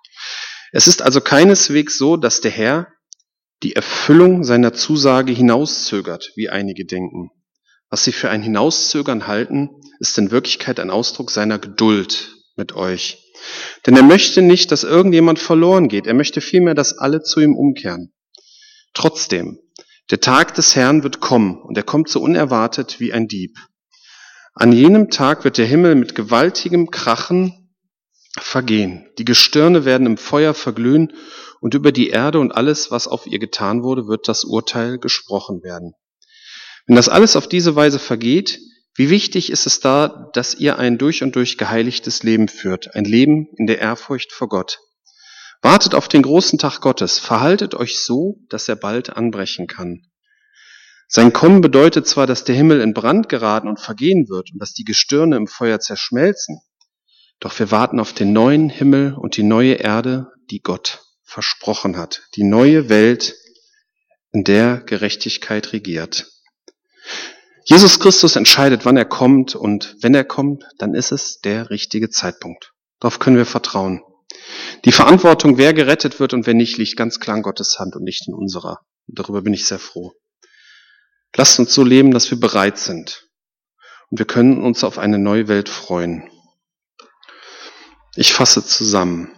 Es 0.73 0.87
ist 0.87 1.03
also 1.03 1.21
keineswegs 1.21 1.99
so, 1.99 2.17
dass 2.17 2.41
der 2.41 2.51
Herr 2.51 2.89
die 3.63 3.75
Erfüllung 3.75 4.45
seiner 4.45 4.73
Zusage 4.73 5.33
hinauszögert, 5.33 6.33
wie 6.37 6.49
einige 6.49 6.85
denken. 6.85 7.31
Was 7.91 8.05
sie 8.05 8.13
für 8.13 8.31
ein 8.31 8.43
Hinauszögern 8.43 9.27
halten, 9.27 9.71
ist 9.99 10.19
in 10.19 10.31
Wirklichkeit 10.31 10.79
ein 10.79 10.91
Ausdruck 10.91 11.31
seiner 11.31 11.59
Geduld 11.59 12.37
mit 12.57 12.75
euch. 12.75 13.33
Denn 13.87 13.97
er 13.97 14.03
möchte 14.03 14.43
nicht, 14.43 14.71
dass 14.73 14.85
irgendjemand 14.85 15.39
verloren 15.39 15.89
geht. 15.89 16.07
Er 16.07 16.15
möchte 16.15 16.41
vielmehr, 16.41 16.75
dass 16.75 16.99
alle 16.99 17.23
zu 17.23 17.41
ihm 17.41 17.55
umkehren. 17.57 18.13
Trotzdem, 18.95 19.59
der 20.11 20.21
Tag 20.21 20.55
des 20.55 20.77
Herrn 20.77 21.03
wird 21.03 21.21
kommen 21.21 21.61
und 21.63 21.77
er 21.77 21.83
kommt 21.83 22.09
so 22.09 22.21
unerwartet 22.21 23.01
wie 23.01 23.13
ein 23.13 23.29
Dieb. 23.29 23.57
An 24.55 24.73
jenem 24.73 25.11
Tag 25.11 25.45
wird 25.45 25.59
der 25.59 25.67
Himmel 25.67 25.95
mit 25.95 26.15
gewaltigem 26.15 26.91
Krachen 26.91 27.75
vergehen. 28.37 29.09
Die 29.19 29.25
Gestirne 29.25 29.85
werden 29.85 30.07
im 30.07 30.17
Feuer 30.17 30.55
verglühen 30.55 31.13
und 31.61 31.75
über 31.75 31.93
die 31.93 32.11
Erde 32.11 32.39
und 32.39 32.53
alles, 32.53 32.91
was 32.91 33.09
auf 33.09 33.27
ihr 33.27 33.39
getan 33.39 33.83
wurde, 33.83 34.07
wird 34.07 34.29
das 34.29 34.45
Urteil 34.45 34.99
gesprochen 34.99 35.63
werden. 35.63 35.95
Wenn 36.87 36.97
das 36.97 37.09
alles 37.09 37.37
auf 37.37 37.49
diese 37.49 37.77
Weise 37.77 37.99
vergeht, 37.99 38.61
wie 38.95 39.11
wichtig 39.11 39.51
ist 39.51 39.67
es 39.67 39.81
da, 39.81 40.31
dass 40.33 40.55
ihr 40.55 40.79
ein 40.79 40.99
durch 40.99 41.23
und 41.23 41.37
durch 41.37 41.59
geheiligtes 41.59 42.23
Leben 42.23 42.49
führt, 42.49 42.95
ein 42.95 43.05
Leben 43.05 43.49
in 43.57 43.67
der 43.67 43.79
Ehrfurcht 43.79 44.33
vor 44.33 44.49
Gott. 44.49 44.81
Wartet 45.63 45.95
auf 45.95 46.09
den 46.09 46.23
großen 46.23 46.59
Tag 46.59 46.81
Gottes, 46.81 47.19
verhaltet 47.19 47.75
euch 47.75 48.01
so, 48.01 48.39
dass 48.49 48.69
er 48.69 48.77
bald 48.77 49.11
anbrechen 49.11 49.67
kann. 49.67 50.03
Sein 51.09 51.33
Kommen 51.33 51.61
bedeutet 51.61 52.07
zwar, 52.07 52.27
dass 52.27 52.45
der 52.45 52.55
Himmel 52.55 52.81
in 52.81 52.93
Brand 52.93 53.29
geraten 53.29 53.69
und 53.69 53.81
vergehen 53.81 54.29
wird 54.29 54.53
und 54.53 54.61
dass 54.61 54.73
die 54.73 54.85
Gestirne 54.85 55.37
im 55.37 55.47
Feuer 55.47 55.81
zerschmelzen, 55.81 56.61
doch 57.41 57.59
wir 57.59 57.71
warten 57.71 58.01
auf 58.01 58.13
den 58.13 58.33
neuen 58.33 58.69
Himmel 58.69 59.15
und 59.15 59.37
die 59.37 59.43
neue 59.43 59.75
Erde, 59.75 60.27
die 60.51 60.61
Gott 60.61 61.08
versprochen 61.29 61.97
hat, 61.97 62.23
die 62.35 62.43
neue 62.43 62.89
Welt, 62.89 63.37
in 64.33 64.45
der 64.45 64.79
Gerechtigkeit 64.79 65.73
regiert. 65.73 66.31
Jesus 67.65 68.01
Christus 68.01 68.37
entscheidet, 68.37 68.85
wann 68.85 68.97
er 68.97 69.05
kommt 69.05 69.55
und 69.55 69.97
wenn 70.01 70.15
er 70.15 70.25
kommt, 70.25 70.65
dann 70.79 70.95
ist 70.95 71.13
es 71.13 71.41
der 71.41 71.71
richtige 71.71 72.09
Zeitpunkt. 72.09 72.73
Darauf 72.99 73.19
können 73.19 73.37
wir 73.37 73.47
vertrauen. 73.47 74.03
Die 74.85 74.93
Verantwortung, 74.93 75.59
wer 75.59 75.75
gerettet 75.75 76.19
wird 76.19 76.33
und 76.33 76.47
wer 76.47 76.55
nicht, 76.55 76.79
liegt 76.79 76.97
ganz 76.97 77.21
klar 77.21 77.37
in 77.37 77.43
Gottes 77.43 77.79
Hand 77.79 77.95
und 77.95 78.05
nicht 78.05 78.27
in 78.27 78.35
unserer. 78.35 78.81
Und 79.07 79.19
darüber 79.19 79.43
bin 79.43 79.53
ich 79.53 79.67
sehr 79.67 79.79
froh. 79.79 80.13
Lasst 81.37 81.59
uns 81.59 81.75
so 81.75 81.85
leben, 81.85 82.11
dass 82.11 82.31
wir 82.31 82.41
bereit 82.41 82.79
sind. 82.79 83.29
Und 84.11 84.19
wir 84.19 84.27
können 84.27 84.63
uns 84.63 84.83
auf 84.83 84.99
eine 84.99 85.19
neue 85.19 85.49
Welt 85.49 85.69
freuen. 85.69 86.31
Ich 88.17 88.33
fasse 88.33 88.65
zusammen. 88.65 89.31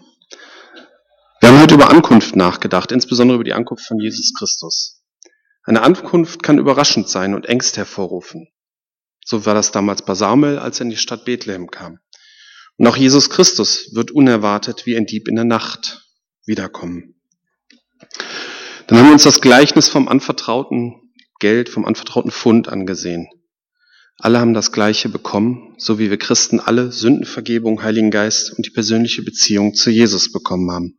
Wir 1.71 1.75
haben 1.75 1.83
heute 1.83 1.93
über 1.93 1.97
Ankunft 1.97 2.35
nachgedacht, 2.35 2.91
insbesondere 2.91 3.37
über 3.37 3.45
die 3.45 3.53
Ankunft 3.53 3.87
von 3.87 4.01
Jesus 4.01 4.35
Christus. 4.35 5.05
Eine 5.63 5.83
Ankunft 5.83 6.43
kann 6.43 6.59
überraschend 6.59 7.09
sein 7.09 7.33
und 7.33 7.47
Ängste 7.47 7.77
hervorrufen. 7.77 8.49
So 9.25 9.47
war 9.47 9.55
das 9.55 9.71
damals 9.71 10.05
bei 10.05 10.17
Samuel, 10.17 10.59
als 10.59 10.81
er 10.81 10.87
in 10.87 10.91
die 10.91 10.97
Stadt 10.97 11.25
Bethlehem 11.25 11.71
kam. 11.71 12.01
Und 12.77 12.89
auch 12.89 12.97
Jesus 12.97 13.31
Christus 13.31 13.95
wird 13.95 14.11
unerwartet 14.11 14.85
wie 14.85 14.97
ein 14.97 15.07
Dieb 15.07 15.29
in 15.29 15.37
der 15.37 15.45
Nacht 15.45 16.09
wiederkommen. 16.45 17.15
Dann 18.89 18.99
haben 18.99 19.07
wir 19.07 19.13
uns 19.13 19.23
das 19.23 19.41
Gleichnis 19.41 19.89
vom 19.89 20.09
anvertrauten 20.09 20.97
Geld, 21.39 21.69
vom 21.69 21.85
anvertrauten 21.85 22.33
Fund 22.33 22.69
angesehen. 22.69 23.29
Alle 24.19 24.41
haben 24.41 24.55
das 24.55 24.73
Gleiche 24.73 25.09
bekommen, 25.09 25.77
so 25.79 26.01
wie 26.01 26.11
wir 26.11 26.19
Christen 26.19 26.59
alle 26.59 26.91
Sündenvergebung, 26.91 27.85
Heiligen 27.85 28.11
Geist 28.11 28.53
und 28.57 28.67
die 28.67 28.71
persönliche 28.71 29.23
Beziehung 29.23 29.75
zu 29.75 29.91
Jesus 29.91 30.33
bekommen 30.33 30.73
haben. 30.73 30.97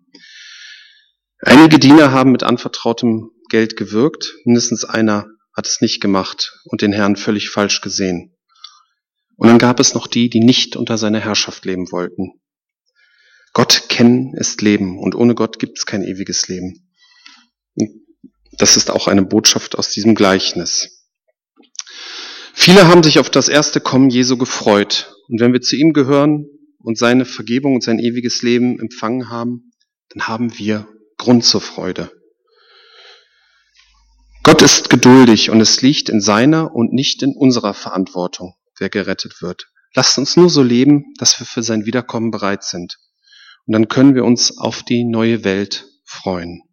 Einige 1.44 1.80
Diener 1.80 2.12
haben 2.12 2.32
mit 2.32 2.44
anvertrautem 2.44 3.32
Geld 3.50 3.76
gewirkt, 3.76 4.36
mindestens 4.46 4.86
einer 4.86 5.28
hat 5.58 5.66
es 5.66 5.82
nicht 5.82 6.00
gemacht 6.00 6.60
und 6.66 6.82
den 6.84 6.94
Herrn 6.94 7.16
völlig 7.16 7.50
falsch 7.50 7.82
gesehen. 7.82 8.38
Und 9.38 9.48
dann 9.48 9.58
gab 9.58 9.80
es 9.80 9.96
noch 9.96 10.06
die, 10.06 10.30
die 10.30 10.40
nicht 10.40 10.76
unter 10.76 11.00
seiner 11.00 11.20
Herrschaft 11.20 11.66
leben 11.66 11.92
wollten. 11.92 12.40
Gott 13.54 13.86
kennen 13.90 14.36
ist 14.36 14.62
Leben 14.62 15.00
und 15.00 15.16
ohne 15.16 15.34
Gott 15.34 15.58
gibt 15.58 15.80
es 15.80 15.88
kein 15.88 16.04
ewiges 16.04 16.48
Leben. 16.48 16.88
Das 18.52 18.78
ist 18.78 18.92
auch 18.92 19.08
eine 19.08 19.24
Botschaft 19.24 19.76
aus 19.76 19.90
diesem 19.90 20.14
Gleichnis. 20.14 21.08
Viele 22.54 22.88
haben 22.88 23.02
sich 23.02 23.18
auf 23.18 23.32
das 23.32 23.50
erste 23.50 23.82
Kommen 23.82 24.12
Jesu 24.12 24.38
gefreut. 24.38 25.16
Und 25.28 25.40
wenn 25.40 25.54
wir 25.54 25.62
zu 25.62 25.76
ihm 25.76 25.94
gehören 25.94 26.46
und 26.78 27.00
seine 27.00 27.26
Vergebung 27.26 27.74
und 27.74 27.84
sein 27.84 27.98
ewiges 27.98 28.44
Leben 28.44 28.80
empfangen 28.80 29.30
haben, 29.30 29.72
dann 30.10 30.28
haben 30.28 30.58
wir 30.60 30.88
Grund 31.22 31.46
zur 31.46 31.62
Freude. 31.62 32.12
Gott 34.42 34.64
ist 34.64 34.90
geduldig 34.90 35.52
und 35.52 35.62
es 35.62 35.84
liegt 35.84 36.10
in 36.10 36.20
seiner 36.20 36.74
und 36.74 36.94
nicht 36.94 37.22
in 37.22 37.36
unserer 37.36 37.76
Verantwortung, 37.76 38.56
wer 38.80 38.90
gerettet 38.90 39.40
wird. 39.40 39.68
Lasst 39.94 40.18
uns 40.18 40.36
nur 40.36 40.50
so 40.50 40.64
leben, 40.64 41.14
dass 41.20 41.40
wir 41.40 41.46
für 41.46 41.62
sein 41.62 41.86
Wiederkommen 41.86 42.32
bereit 42.32 42.64
sind. 42.64 42.98
Und 43.68 43.74
dann 43.74 43.88
können 43.88 44.16
wir 44.16 44.26
uns 44.26 44.58
auf 44.58 44.82
die 44.82 45.04
neue 45.04 45.44
Welt 45.44 45.86
freuen. 46.06 46.64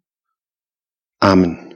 Amen. 1.19 1.68